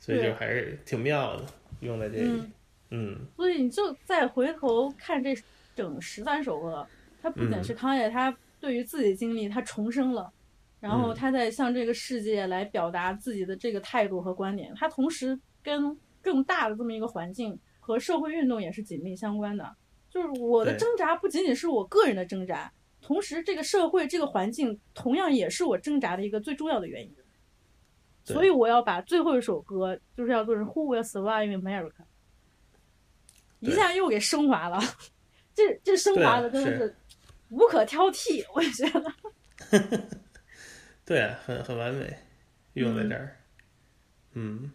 [0.01, 1.45] 所以就还是挺妙的，
[1.79, 2.53] 用在这里，嗯
[2.91, 3.27] 嗯。
[3.37, 5.33] 所以你就再回头看这
[5.77, 6.85] 整十三首歌，
[7.23, 10.33] 他不仅是康也，他对于自己经历他重生了，
[10.81, 11.15] 然后嗯。
[11.15, 19.77] 他在向这个世界来表达自己的这个态度和观点，他同时跟更大的这么一个环境和社会运动也是紧密相关的。
[20.11, 22.73] 就是我的挣扎不仅仅是我个人的挣扎，
[23.07, 27.15] 同时这个社会这个环境同样也是我挣扎的一个最重要的原因。
[28.25, 32.03] 所以我要把最后一首歌就是要做成 Who Will Survive in America，
[33.61, 34.81] 一下又给升华了，
[35.55, 36.97] 这这升华的真的是
[37.51, 39.15] 无可挑剔，我也觉得。
[41.07, 42.13] 对啊，很很完美，
[42.73, 43.37] 用在这儿，
[44.33, 44.73] 嗯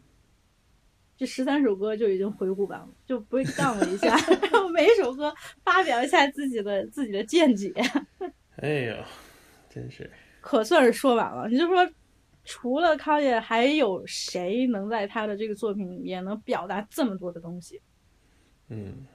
[1.21, 4.07] 这十三首歌就已经回顾完了，就 break down 了一下，
[4.41, 5.31] 然后每一首歌
[5.63, 7.71] 发表一下自己的自己的见解，
[8.55, 8.95] 哎呦，
[9.69, 10.09] 真是。
[10.41, 11.47] 可算是说完了。
[11.47, 11.87] 你就说，
[12.43, 17.79] 除了康也，还有谁能在他的这个作品里面能表达这么多的东西？
[18.69, 19.05] 嗯，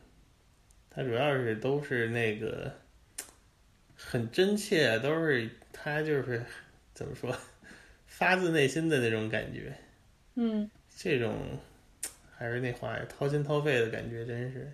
[0.88, 2.72] 他主要是都是那个
[3.96, 6.46] 很真切，都是他就是
[6.94, 7.36] 怎么说，
[8.06, 9.74] 发自内心的那种感觉，
[10.36, 11.34] 嗯，这种
[12.36, 14.72] 还是那话呀，掏心掏肺的感觉，真是。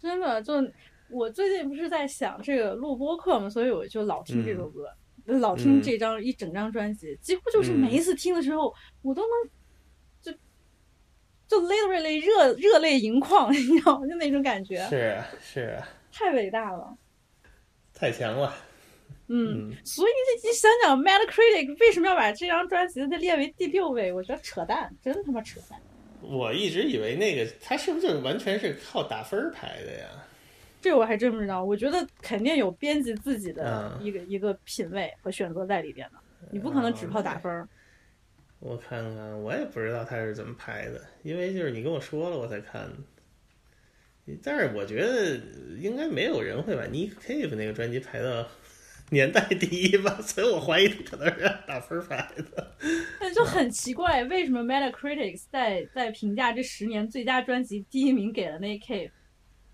[0.00, 0.54] 真的就
[1.08, 4.88] 我最近不是在想这个录播课嘛，所以我就老听这首歌，
[5.26, 9.50] 老听嗯这张、一整张专辑，几乎就是每一次听的时候，我都能
[10.20, 10.32] 就
[11.46, 14.06] 就 literally 热热泪盈眶， 你知道吗？
[14.06, 16.96] 就那种感觉，是啊，是啊，太伟大了。
[17.92, 18.54] 太强了。
[19.28, 20.10] 嗯，嗯，所以
[20.44, 24.12] 你想想，Metacritic 为什么要把这张专辑再列为第六位？
[24.12, 25.80] 我觉得扯淡，真他妈扯淡。
[26.28, 30.08] 我一直以为那个他是不是就完全是靠打分儿排的呀？
[30.80, 36.18] 这我还真不知道，我觉得肯定有编辑自己的嗯一个、一个品味和选择在里边的，
[36.50, 37.66] 你不可能只靠打分儿。
[38.60, 42.96] 我看看，我也不知道他是怎么排的，因为就是你跟我说了我才看的。
[44.42, 45.38] 但是我觉得
[45.78, 48.46] 应该没有人会把 Nick Cave 那个专辑排到
[49.10, 52.74] 年代第一吧， 所以我怀疑他可能是打分牌的。
[53.20, 59.10] 但就很奇怪，为什么 Metacritic 在在评价这十年最佳专辑第一名给了 Nick Cave，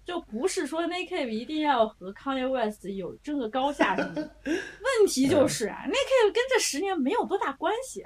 [0.04, 8.04] 就不是说 Nick Cave 一定要和 Kanye West 有争个高下什么的， 问题就是啊，Nick Cave 跟这十年没有多大关系。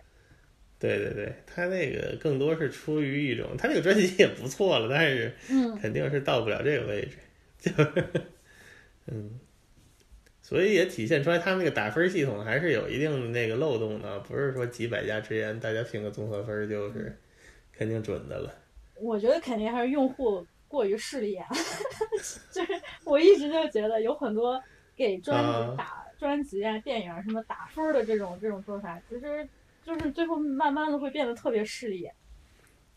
[0.79, 5.75] 对对对，他那个更多是出于一种，他那个专辑也不错了，但是嗯。
[5.79, 7.17] 肯定是到不了这个位置，
[7.71, 8.05] 就是
[9.07, 9.39] 嗯，
[10.45, 17.17] 所以也体现出来他们那个打分系统还是有一定的那个漏洞的，不是说几百家之言大家评个综合分就是
[17.73, 18.55] 肯定准的了。
[19.01, 21.43] 我觉得肯定还是用户过于势利眼，
[22.53, 22.73] 就是
[23.05, 24.63] 我一直就觉得有很多
[24.95, 25.43] 给专
[25.79, 29.49] 打、专辑啊、电影啊什么打分的这种这种做法，其实
[29.83, 32.13] 就是最后慢慢的会变得特别势利眼。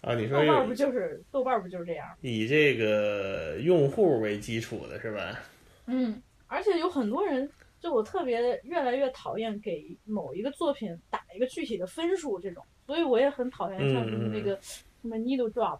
[0.01, 2.05] 啊，你说豆瓣不就是豆瓣不就是这样？
[2.19, 5.39] 以这个用户为基础的是吧？
[5.85, 15.79] 嗯，而且有很多人，就我特别越来越讨厌给某一个作品打一个具体的分数这种，所以我也很讨厌像什么那个什么 Needle Drop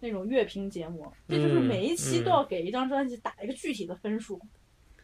[0.00, 2.24] 那种乐评节目，这就是每一期嗯。
[2.24, 4.40] 都要给一张专辑打一个具体的分数。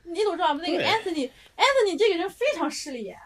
[0.04, 0.84] Needle Drop 那个对。
[0.84, 3.16] Anthony Anthony 这个人非常势利眼，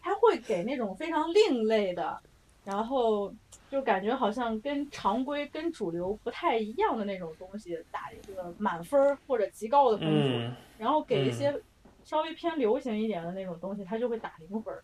[0.00, 2.20] 他会给那种非常另类的，
[2.64, 3.32] 然后
[3.72, 10.12] 就感觉好像跟常规、跟主流不太一样的那种东西打一个满分儿或者极高的分数。
[10.12, 11.58] 嗯，然后给一些
[12.04, 14.82] 稍微偏流行一点的那种东西，他就会打零分儿。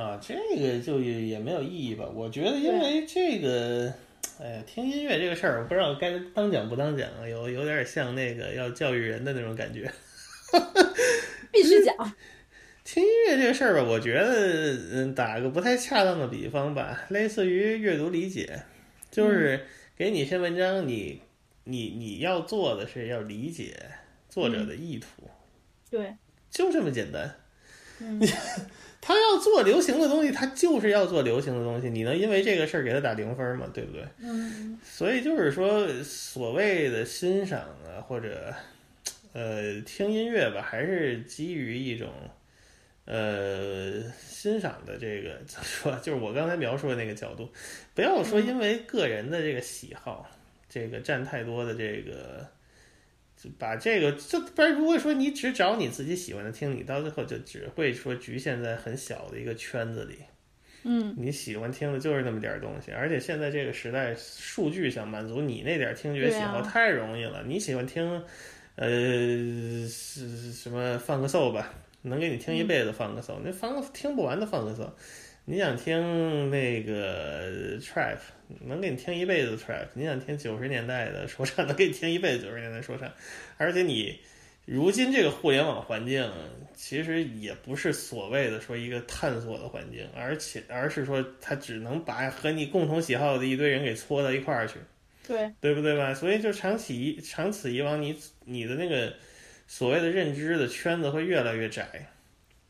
[0.00, 2.08] 啊，这个就也也没有意义吧？
[2.14, 3.92] 我觉得，因为这个，
[4.40, 9.90] 哎呀，听音乐这个事儿，我不知道该当讲不当讲，有有点像那个要教育人的那种感觉。
[11.50, 11.94] 必须讲，
[12.84, 18.62] 听音乐这个事儿吧，我觉得，嗯，打个不太恰当的比方吧， 类似于阅读理解，
[19.10, 19.64] 就是
[19.96, 21.22] 给你一篇文章，你
[21.64, 23.76] 你你要做的是要理解
[24.28, 25.30] 作者的意图，
[25.90, 26.16] 对，
[26.50, 27.36] 就这么简单。
[28.00, 28.20] 嗯，
[29.00, 31.88] 他要做流行的东西，他就是要做流行的东西。
[31.88, 33.70] 你能因为这个事儿给他打零分吗？
[33.72, 34.04] 对不对？
[34.18, 38.52] 嗯，所以就是说，所谓的欣赏啊，或者
[39.34, 42.08] 呃听音乐吧，还是基于一种
[43.12, 45.96] 呃欣赏的这个怎么说？
[46.02, 47.50] 就是我刚才描述的那个角度，
[47.94, 50.26] 不要说因为个人的这个喜好，
[50.68, 52.46] 这个占太多的这个。
[53.34, 60.18] 就把这个，这不然如果说你只找你自己喜欢的听，你到最后就只会说局限在很小的一个圈子里。
[60.84, 67.42] 嗯，你喜欢听的就是那么点儿东西，而且现在这个时代，数据想满足你那点儿听觉喜好太容易了。
[67.44, 68.22] 你喜欢听，
[68.76, 68.88] 呃，
[69.88, 74.90] 是什么放个 soul 吧，能给你听一辈子放个 soul，、那放个听不完的放个 soul。
[75.44, 78.18] 你想听那个 trap，
[78.60, 83.10] 能给你听一辈子 trap；你想听九十年代的说唱，能给你听一辈子九十年代说唱。
[83.56, 84.20] 而且你
[84.64, 86.30] 如今这个互联网环境，
[86.76, 94.74] 其实也不是所谓的说一个探索的环境，而且而是说它只能把和你共同喜好的一堆人给搓到一块儿去，
[95.26, 96.14] 对，对不对吧？
[96.14, 99.12] 所以就长此以长此以往，你你的那个
[99.72, 102.06] 所谓的认知的圈子会越来越窄，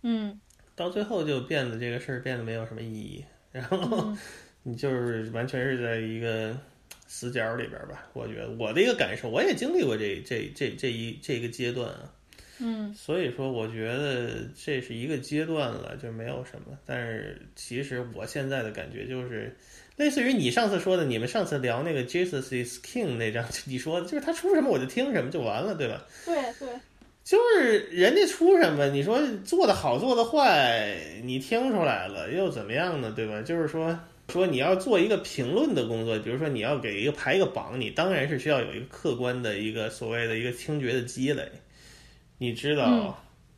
[0.03, 0.39] 嗯，
[0.77, 4.19] 到最后就变得这个事儿变得没有什么意义，然后嗯
[4.63, 6.57] 你就是完全是在一个
[7.09, 8.07] 死角里边吧。
[8.13, 12.15] 我觉得我的一个感受，我也经历过这这这这一这个阶段啊。
[12.61, 16.79] 嗯，所以说，我觉得这是一个阶段了，就没有什么。
[16.87, 19.57] 但是其实我现在的感觉就是，
[19.97, 26.07] 类似于你上次说的，你们上次聊那个 Jesus is King 那张， 你说的就是他出什么我就听什么就完了，对吧？
[26.25, 26.69] 对对，
[27.25, 33.13] 就是人家出什么，你说做的好做的坏，你听出来了又怎么样呢？
[33.15, 33.41] 对吧？
[33.43, 33.99] 就是说
[34.29, 41.49] 说你要做一个评论的工作，比如说你要给一个排一个榜，你当然是需要有一个客观的一个所谓的一个听觉的积累。
[42.39, 43.15] 你知道、嗯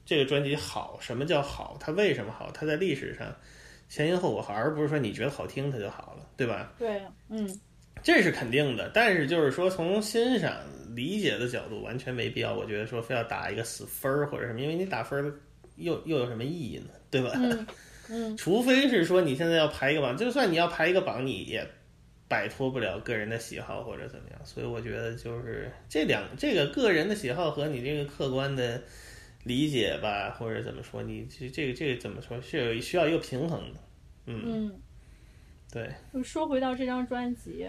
[0.07, 1.79] 这个专辑好，什么叫好？
[1.81, 2.51] 它为什么好？
[2.53, 3.35] 它在历史上
[3.89, 6.75] 前因后果好，而不是说你觉得好听它就好了，对吧？
[6.79, 7.01] 对，
[7.31, 7.49] 嗯，
[8.03, 10.55] 这是肯定的，但是就是说从欣赏
[10.95, 12.55] 理解的角度，完全没必要。
[12.55, 15.41] 我觉得说非要打一个死分儿或者什么，因为你打分儿
[15.77, 16.91] 又又有什么意义呢？
[17.11, 17.33] 对吧？
[17.35, 17.67] 嗯
[18.11, 21.67] 嗯，除非是说你现在要排一个榜，就算你要排一个榜，你也
[22.29, 24.39] 摆脱不了个人的喜好或者怎么样。
[24.45, 28.83] 所以我觉得就是这两这个个人的喜好和你这个客观的
[29.43, 33.81] 理解吧，或者怎么说，你这这个这个怎么说是有需要一个平衡的。
[34.27, 34.81] 嗯，嗯，
[35.73, 37.67] 对，就说回到这张专辑，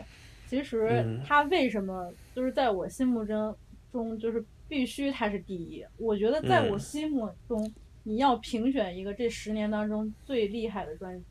[0.48, 3.56] 其实他为什么就是在我心目中
[3.92, 5.86] 中就是必须他是第一？
[5.98, 7.74] 我觉得在我嗯心目中，
[8.04, 11.26] 你要评选一个这十年当中最厉害的专辑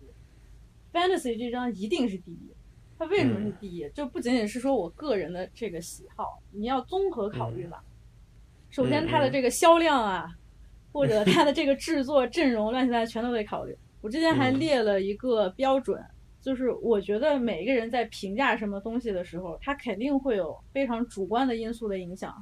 [0.93, 2.53] ，Fantasy 这张一定是第一。
[2.97, 3.89] 它为什么是嗯第一？
[3.91, 7.79] 就不仅仅是说我个人的这个喜好，你要综合考虑嘛。
[8.71, 10.33] 首先，它的这个销量啊，
[10.93, 13.77] 或者它的这个制作阵容乱七八糟全都得考虑。
[14.01, 16.01] 我之前还嗯列了一个标准，
[16.45, 22.35] 就是我觉得每一个人在评价什么东西的时候，他肯定会有非常主观的因素的影响。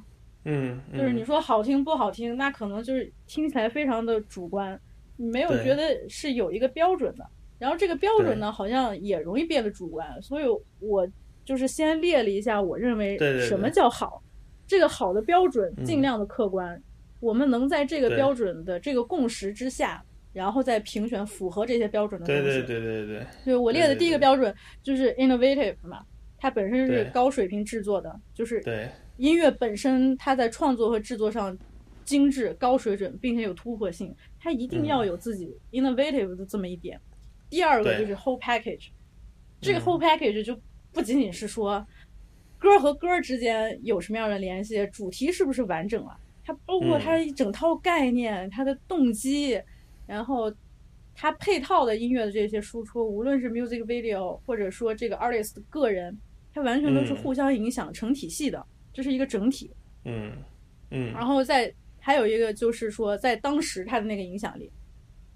[0.43, 4.77] 嗯，就是你说好听不好听，那可能就是听起来非常的主观，
[5.15, 7.25] 你没有觉得是有一个标准的。
[7.57, 10.43] 然后这个标准呢，好像也容易变得主观，所以
[10.81, 11.07] 我
[11.45, 14.21] 就是先列了一下我认为什么叫好，
[14.67, 16.77] 这个好的标准嗯尽量的客观，
[17.21, 22.41] 我们能在这个标准的这个共识之下，然后再评选符合这些标准的东西。
[22.41, 26.03] 对对对对对，对我列的第一个标准就是 innovative 嘛，
[26.37, 28.61] 它本身是高水平制作的，就是
[29.17, 31.57] 音乐本身它在创作和制作上
[32.03, 36.99] 精致、高水准，并且有突破性，它一定要有自己 innovative 的这么一点。
[37.49, 38.89] 第二个就是 whole package，
[39.61, 40.59] 这个嗯 whole package 就
[40.91, 41.85] 不仅仅是说
[42.57, 49.61] 歌和歌之间有什么样的联系，主题是不是完整了，它包括嗯它一整套概念、它的动机，
[50.13, 50.53] 然后
[51.15, 56.15] 它配套的音乐的这些输出，无论是 music video 或者说这个 artist 个人，
[56.53, 57.17] 它完全都是嗯。
[57.17, 59.71] 互相影响、成体系的，这是一个整体。
[60.05, 60.31] 嗯
[60.91, 64.71] 嗯，然后再还有一个就是说，在当时他的那个影响力，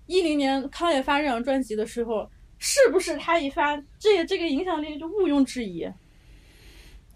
[0.05, 5.89] 一零年康也发这张专辑的时候，是不是他一发，这这个影响力就毋庸置疑。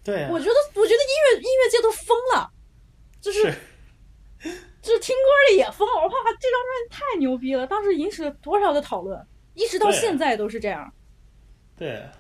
[0.03, 2.49] 对啊，我觉得，我觉得音乐音乐界都疯了，
[3.21, 3.53] 就是
[4.81, 6.01] 是就是听歌的也疯了。
[6.01, 6.09] 哇，
[6.39, 9.19] 这张专辑太牛逼了，当时引起了多少的讨论，
[9.53, 10.91] 一直到现在都是这样。
[11.77, 12.11] 对，啊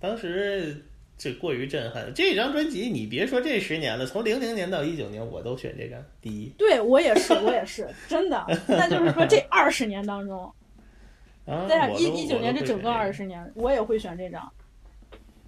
[0.00, 0.84] 当时
[1.16, 2.12] 这过于震撼。
[2.12, 8.44] 这张专辑你别说这十年了，从零零年到一九年，我都选这张第一对我也是，我也是，真的。
[8.68, 10.44] 那就是说，这二十年当中，
[11.46, 11.66] 啊。
[11.66, 14.52] 对啊，我都一一九年这整个二，我十年，我也会选这张，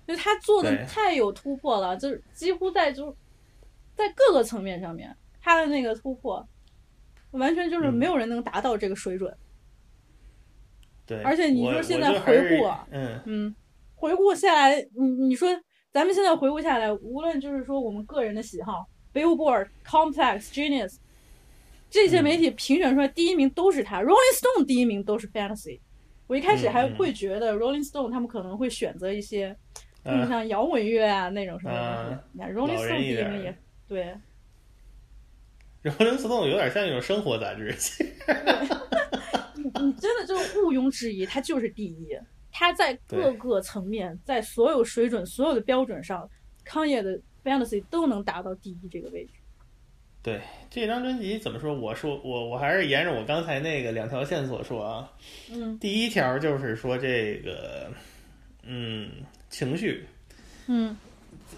[0.06, 3.14] 就他做的太有突破了，就是几乎在就
[3.94, 5.14] 在各个层面上面，
[5.46, 6.44] 他的那个突破，
[7.30, 9.32] 完全就是嗯没有人能达到这个水准。
[11.06, 13.54] 对，而且你说现在回顾啊嗯，嗯，
[13.94, 15.48] 回顾下来，你你说
[15.92, 20.96] 咱们现在回顾下来，无论就是说我们个人的喜好，Billboard、Complex、Genius
[21.88, 25.78] 这些嗯媒体评选出来第一名都是他、r o l l i n g Stone 第一名都是 Fantasy。
[26.26, 29.56] 我一开始还会觉得 Rolling Stone 他们可能会选择一些，
[30.02, 32.24] 啊更像摇滚乐啊那种什么东西啊。
[32.32, 33.56] 那 Rolling Stone 第一名也
[33.86, 34.12] 对，
[35.90, 37.74] Rolling Stone 有点像一种生活杂志，
[39.56, 42.18] 你你真的就是毋庸置疑，它就是第一。
[42.50, 46.28] 它在各个层面，在所有水准、所有的标准上，
[46.64, 49.32] 康也的 Fantasy 都能达到第一这个位置。
[50.22, 50.40] 对
[50.70, 51.74] 这张专辑怎么说？
[51.74, 55.12] 我说我我还是沿着我刚才那个两条线索说啊。
[55.52, 57.92] 嗯第一条就是说这个，
[58.62, 59.10] 嗯，
[59.50, 60.06] 情绪。
[60.66, 60.96] 嗯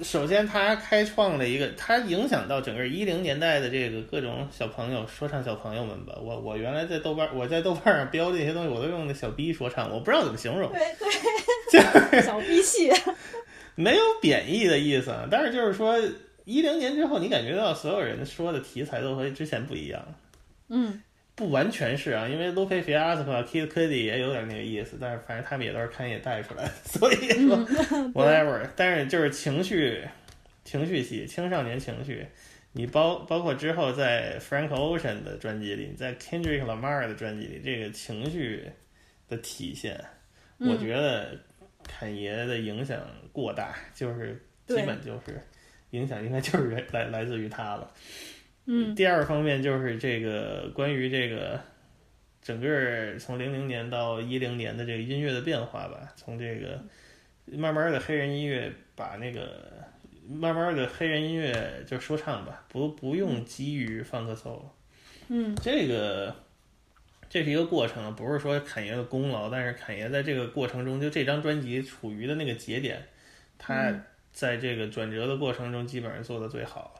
[0.02, 6.14] 首先，他开创了一个，他影响到整个一零年代的这个各种小朋友说唱小朋友们吧。
[6.20, 11.08] 我我原来在豆瓣，我在豆瓣上标这些东西，我都用那小逼说唱，我不知道怎么形容，对对，
[11.72, 11.80] 就
[12.10, 12.90] 是 小逼戏。
[13.74, 15.26] 没有贬义的意思啊。
[15.30, 15.98] 但是就是说，
[16.44, 20.02] 一零年之后，你感觉到所有人说的题材都和之前不一样。
[20.68, 21.02] 嗯
[21.38, 27.56] 不完全是啊，因为 Lupe Fiasco、Kid Cudi 也有点那个意思，但是反正他们也都是看也带出来的， 所以说
[27.92, 28.68] 嗯 whatever。
[28.74, 30.02] 但是就是情绪，
[30.64, 32.26] 情绪戏，青少年情绪，
[32.72, 38.68] 你包包括之后在 Frank Ocean 的专辑里，在 Kendrick Lamar 的专辑里，这个情绪
[39.28, 40.04] 的体现，
[40.58, 41.38] 嗯我觉得
[41.86, 43.00] 侃爷的影响
[43.30, 45.40] 过大，就是基本就是
[45.90, 47.88] 影响应该就是来来自于他了。
[48.68, 48.94] 嗯。
[48.94, 51.58] 第二方面就是这个关于这个
[52.40, 56.80] 整个从零零年到一零年的这个音乐的变化吧，从这个
[57.46, 59.82] 慢慢的黑人音乐把那个
[60.28, 64.62] 慢慢的黑人音乐就说唱吧，不不用基于放克 soul，
[65.28, 65.56] 嗯。
[65.56, 66.36] 这个
[67.30, 73.02] 这是一个过程，不是说侃爷的功劳，但是侃爷在这个过程中，就这张专辑处于的那个节点，
[73.56, 74.04] 他嗯。
[74.30, 76.94] 在这个转折的过程中基本上做的最好。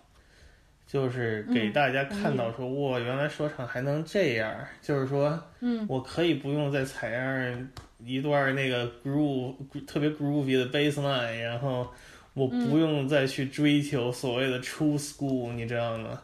[0.89, 5.85] 就是给嗯大家看到说，哇，原来说唱还能这样，就是说，嗯。
[5.87, 7.69] 我可以不用再采样
[8.05, 9.55] 一段那个 groove
[9.87, 11.87] 特别 groovy 的 bass line，然后
[12.33, 12.71] 我嗯。
[12.71, 16.23] 不用再去追求所谓的 true school，你知道吗？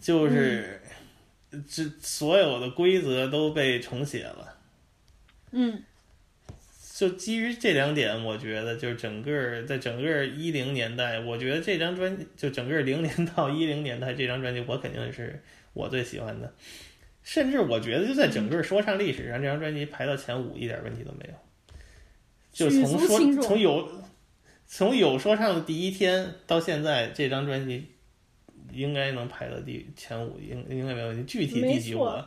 [0.00, 0.78] 就是
[1.50, 1.64] 嗯。
[1.66, 4.54] 这所有的规则都被重写了。
[5.50, 5.82] 嗯
[7.02, 15.42] 就基于这两点，我觉得就是整个在整个一零年代，我觉得这张专就整个零年到一零年代这张专辑，我肯定是
[15.72, 16.54] 我最喜欢的。
[17.24, 21.34] 甚至我觉得就在整个说唱历史上，这张专辑排到前五一点问题都没有。
[22.52, 23.90] 就从说从有
[24.64, 27.88] 从有说唱的第一天到现在，这张专辑
[28.72, 31.24] 应该能排到第前五，应应该没问题。
[31.24, 32.24] 具体第几我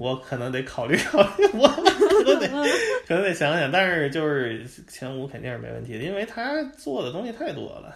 [0.00, 2.48] 我可能得考虑考虑，我可能得
[3.06, 3.70] 可能得想想。
[3.70, 7.94] 但是就是前五肯定是没问题的，因为他做的东西太多了。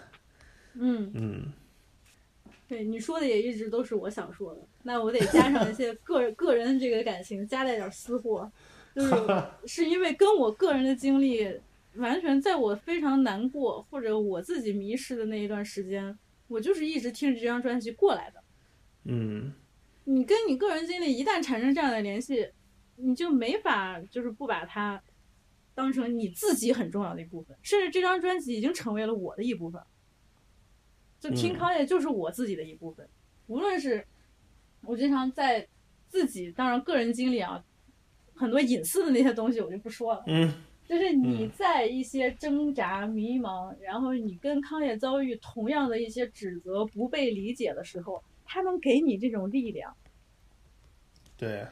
[0.75, 1.51] 嗯，嗯
[2.69, 8.53] 对你说的也一直都是我想说的，那我得加上一些个个人的这个感情，加带点私货，
[8.95, 9.15] 就是
[9.65, 11.49] 是因为跟我个人的经历，
[11.95, 16.15] 完全在我非常难过或者我自己迷失的那一段时间，
[16.49, 18.43] 我就是一直听着这张专辑过来的。
[19.05, 19.55] 嗯
[20.05, 22.49] 你跟你个人经历一旦产生这样的联系，
[22.97, 25.03] 你就没法就是不把它
[25.75, 29.83] 当成你自己很重要的一部分，甚至这张专辑已经成为了我的一部分。
[31.19, 31.59] 就听嗯。
[31.59, 33.09] 康也就是我自己的一部分，
[33.47, 34.07] 无论是
[34.83, 35.67] 我经常在
[36.09, 37.65] 自己当然个人经历啊，
[38.35, 40.23] 很多隐私的那些东西我就不说了。
[40.27, 40.53] 嗯。
[40.87, 41.51] 就是你嗯。
[41.57, 49.97] 在一些挣扎、迷茫，然后你跟康也遭遇同样的一些指责、不被理解的时候，他能给你这种力量。
[51.37, 51.67] 对，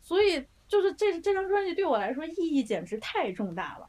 [0.00, 3.88] 所以就是这这张专辑对我来说意义简直太重大了。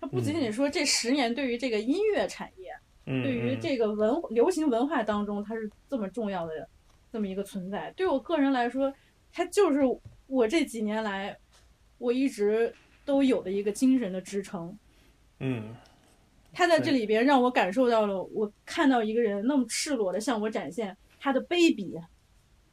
[0.00, 2.72] 它不仅仅说这十年对于这个音乐产业，
[3.06, 6.68] 嗯对于嗯这个文流行文化当中，它是这么重要的
[7.12, 7.90] 这么一个存在。
[7.96, 8.94] 对我个人来说，
[9.32, 9.80] 它就是
[10.26, 11.36] 我这几年来
[11.98, 12.72] 我一直
[13.04, 14.78] 都有的一个精神的支撑。
[15.40, 15.74] 嗯
[16.52, 22.02] 他在这里边让我感受到了，我看到一个人那么赤裸的向我展现他的卑鄙，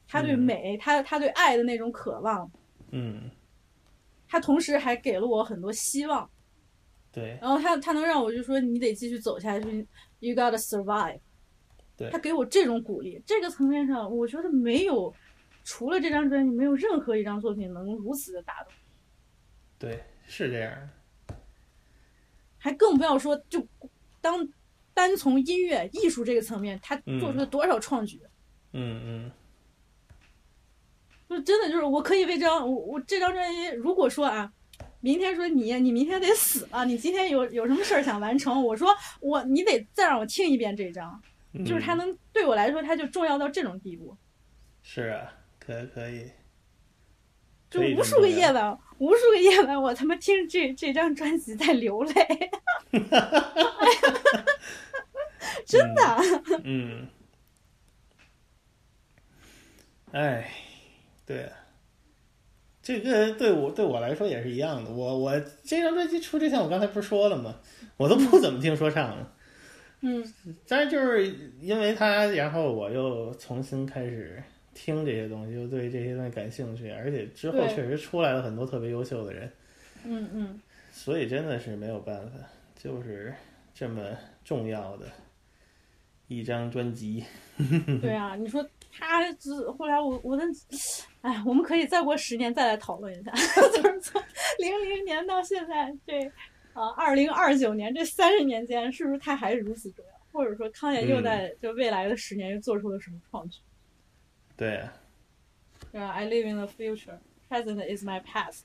[0.07, 2.49] 他对嗯美，他他对爱的那种渴望，
[2.91, 3.29] 嗯，
[4.27, 6.29] 他同时还给了我很多希望。
[7.11, 9.87] 对然后他他能让我就说你得继续走下去
[10.19, 11.19] ，You gotta survive。
[11.95, 15.11] 对他给我这种鼓励，这个层面上，我觉得没有，
[15.63, 18.71] 除了这张专辑，没有任何一张作品能如此的打动，
[19.79, 20.89] 对，是这样的。
[22.67, 23.65] 还更不要说就
[24.19, 24.45] 当
[24.93, 28.19] 单从音乐艺术这个层面，他做出了多少创举。
[28.73, 29.31] 嗯嗯。
[31.29, 34.51] 就真的就是我可以为这张我我这张专辑，如果说啊，
[34.99, 38.89] 明天说你你明天得死了，你今天有有什么事儿想完成，我说
[39.21, 41.21] 我你得再让我听一遍这张，
[41.53, 44.17] 嗯，就是它能对我来说，它就重要到这种地步，
[44.81, 46.29] 是啊，可可以，
[47.69, 52.13] 就无数个夜晚，无数个夜晚，我他妈听这这张专辑在流泪，
[55.65, 56.17] 真的，
[56.63, 57.07] 嗯，
[60.11, 60.49] 哎，
[61.25, 61.51] 对啊，
[62.81, 64.89] 这个对我对我来说也是一样的。
[64.89, 67.59] 我我这张专辑出之前，我刚才不是说了吗？
[67.97, 69.33] 我都不怎么听说唱了，
[70.01, 70.23] 嗯
[70.67, 71.27] 但是就是
[71.59, 74.41] 因为他，然后我又重新开始
[74.79, 79.51] 听这些东西，又对这些东西感兴趣，而且之后确实出来了很多特别优秀的人，
[80.05, 82.37] 嗯嗯，所以真的是没有办法，
[82.75, 83.33] 就是
[83.73, 85.07] 这么重要的
[86.27, 87.25] 一张专辑。
[88.01, 90.43] 对啊，你说他只后来我我的，
[91.21, 93.31] 哎，我们可以再过十年再来讨论一下，
[93.73, 94.21] 就是从
[94.59, 96.23] 零零年到现在这
[96.73, 100.11] 啊二零二九年这三十年间，是不是他还是如此重要？
[100.31, 103.59] 或者说康也又在就未来的十年又做出了什么创举？
[104.57, 104.93] 对啊，
[105.91, 108.63] 对吧？I live in the future, present is my past，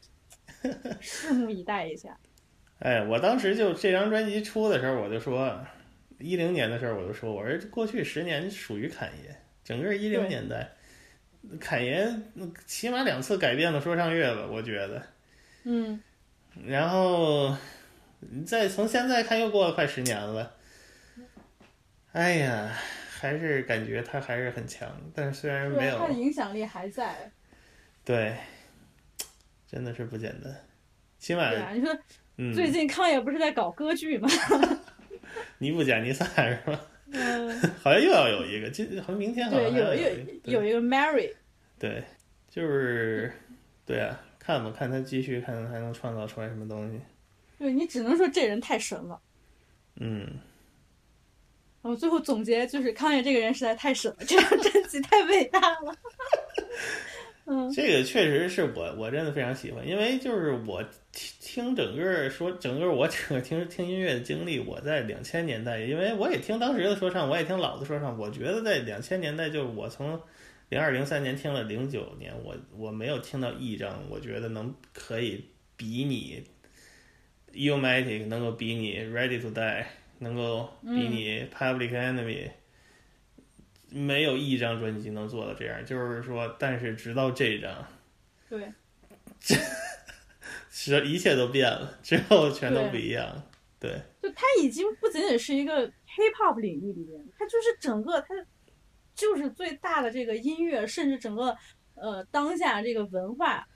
[1.01, 2.19] 拭目以待一下。
[2.81, 5.64] 哎，我当时就这张专辑出的时候，我就说，
[6.19, 10.73] 一零年的时候我就说，我说过去十年属于侃爷，整个一零年代，
[11.60, 12.05] 侃爷
[12.35, 15.02] 嗯起码两次改变了说唱乐吧，我觉得。
[15.64, 16.01] 嗯，
[16.66, 17.56] 然后，
[18.19, 20.56] 你再从现在看，又过了快十年了。
[22.12, 22.77] 哎呀，
[23.23, 27.31] 还是感觉他还是很强，但是虽然没，有他的影响力还在。
[28.05, 28.36] 对，
[29.65, 30.53] 真的是不简单。
[31.20, 31.97] 起码对，啊，你说
[32.39, 34.28] 嗯，最近康也不是在搞歌剧吗？
[35.59, 36.81] 尼布贾尼撒是吧？
[37.12, 37.49] 嗯，
[37.81, 41.32] 好像又要有一个，今好像明天好，像有有一个对有一个 Mary。
[41.78, 42.03] 对，
[42.51, 43.32] 就是
[43.86, 47.01] 对啊，看吧，看他继续看还能创造出来什么东西。
[47.57, 49.20] 对你只能说这人太神了。
[50.01, 50.40] 嗯，
[51.83, 55.95] 我最后总结就是康爷这个人实在太神了，这张专辑太伟大了。
[57.45, 60.81] 嗯这个确实是我我真的非常喜欢，因为就是我
[61.13, 70.19] 听听整个说整个我整个听听音乐的经历，我在两千年代，因为我也听当时的说唱，我也听老的说唱，我觉得在两千年代，就是我从
[70.69, 75.45] 零二零三年听了零九年，我我没有听到一张，我觉得能可以
[75.77, 76.45] 比拟
[77.51, 79.85] u m a t i c 能够比拟 Ready to Die，
[80.23, 82.51] 能够比你 Public Enemy。
[83.94, 87.86] 没有一张专辑能做到这样，就是说，但是直到这张，
[88.49, 88.73] 对，
[90.73, 93.43] 是一切都变了，之后全都不一样。
[93.78, 98.28] 对，就他已经不仅仅是一个 hip hop 领域里面，他就是整个他
[99.15, 101.55] 就是最大的这个音乐，甚至整个
[101.94, 103.69] 呃当下这个文化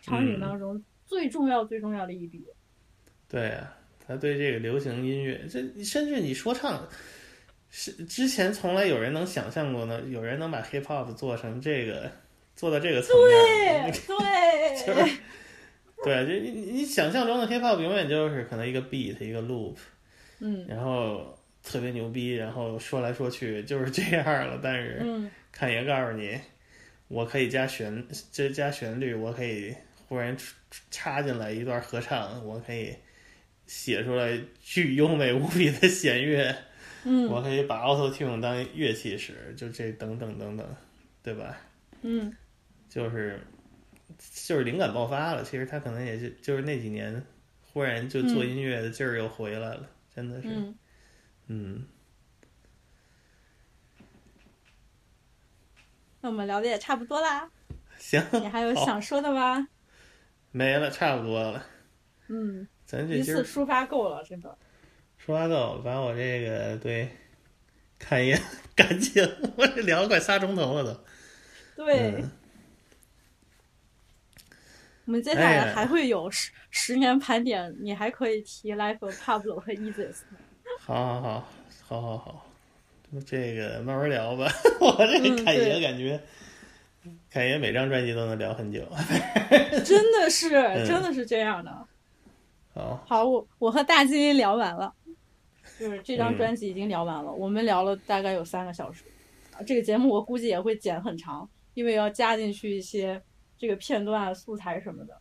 [0.00, 2.46] 场景当中最重要最重要的一笔。
[3.28, 3.76] 对啊，
[4.08, 6.88] 他对这个流行音乐，这甚至你说唱，
[7.70, 12.10] 是之前从来有人能想象过呢，有人能把 hip hop 做成这个，
[12.54, 13.92] 做到这个层面。
[14.06, 14.94] 对
[16.04, 19.74] 对，对，就你你想象中的 hip hop 永远就是可能一个 beat 一个 loop，
[20.38, 24.60] 嗯，然后特别牛逼，然后说来说去就是这样了。
[24.62, 26.38] 但是，嗯，侃爷告诉你，
[27.08, 29.74] 我可以加旋，这加旋律，我可以
[30.08, 30.36] 忽然
[30.92, 32.94] 插进来一段合唱，我可以。
[33.66, 36.56] 写出来巨优美无比的弦乐，
[37.04, 40.76] 嗯，我可以把 Auto Tune 当乐器使，就这等等等等，
[41.22, 41.58] 对吧？
[42.02, 42.34] 嗯，
[42.88, 43.40] 就是
[44.46, 45.42] 就是灵感爆发了。
[45.42, 47.22] 其实他可能也就就是那几年，
[47.60, 50.48] 忽然就做音乐的劲儿又回来了，真的是，
[51.48, 51.84] 嗯。
[56.20, 57.50] 那我们聊的也差不多啦。
[57.98, 59.68] 行，你还有想说的吗？
[60.50, 61.66] 没了，差不多了。
[62.28, 62.66] 嗯。
[62.86, 64.56] 咱这一次抒发够了，真的。
[65.20, 67.08] 抒发够，把我这个对
[67.98, 68.40] 看一眼
[68.76, 71.84] 感情，我这聊了快仨钟头了都。
[71.84, 71.98] 对。
[71.98, 72.30] 嗯、
[75.06, 80.18] 我们接下来还会有十、哎、十年盘点，你还可以提 Life of Pablo 和 Easis。
[80.78, 81.48] 好好好，
[81.82, 82.46] 好好好，
[83.26, 84.46] 这个慢慢聊吧。
[84.80, 86.20] 我这个侃爷感觉，
[87.30, 88.86] 侃爷每张专辑都能聊很久。
[89.84, 91.88] 真的是，嗯、真的是这样的。
[92.76, 94.92] 好，好，我我和大金灵聊完了，
[95.80, 99.02] 就是这嗯张专辑已经聊完了，我们聊了大概有三个小时。
[99.52, 103.20] 啊，这个节目我估计也会剪很长，因为要加进去一些
[103.56, 105.18] 这个片段素材什么的。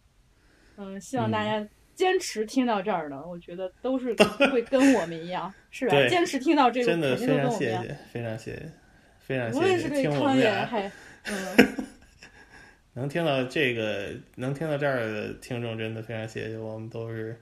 [0.76, 4.14] 嗯，希望大家坚持听到这儿的，我觉得都是
[4.52, 5.96] 会跟我们一样， 是吧？
[6.10, 7.86] 坚持听到这个，真的肯定都跟我们一样。
[8.12, 8.72] 非常谢谢，
[9.22, 10.92] 非常谢谢，无论是对康也还
[11.32, 11.86] 嗯。
[12.98, 16.58] 能听到这个，能听到这儿的听众，真的非常谢谢。
[16.58, 17.38] 我们都是，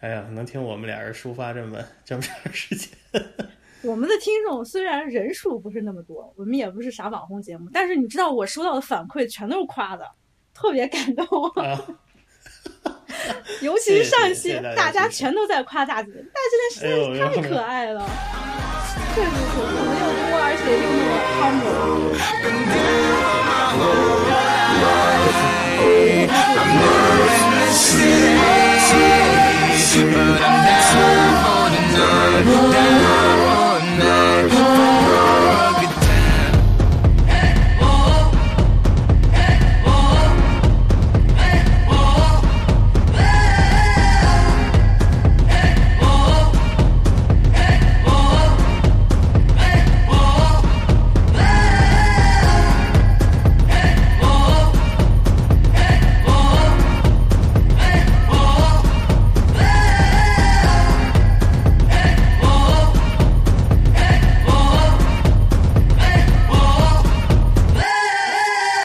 [0.00, 2.88] 哎呀，能听我们俩人抒发这么这么长时间。
[3.82, 10.06] 我们的听众虽然人数不是那么多，我们也不是啥网红节目，但是你知道我收到的反馈全都是夸的，
[10.54, 11.26] 特别感动。
[11.50, 11.78] 啊、
[13.60, 18.08] 尤其是上一期，大家全都在夸大姐，大吉林实在是太可爱了，
[19.14, 20.84] 确实是粉丝又多，而且又
[21.40, 21.50] 那
[29.40, 29.49] 么
[29.92, 33.10] but I'm not holding on, not
[34.52, 35.29] holding on.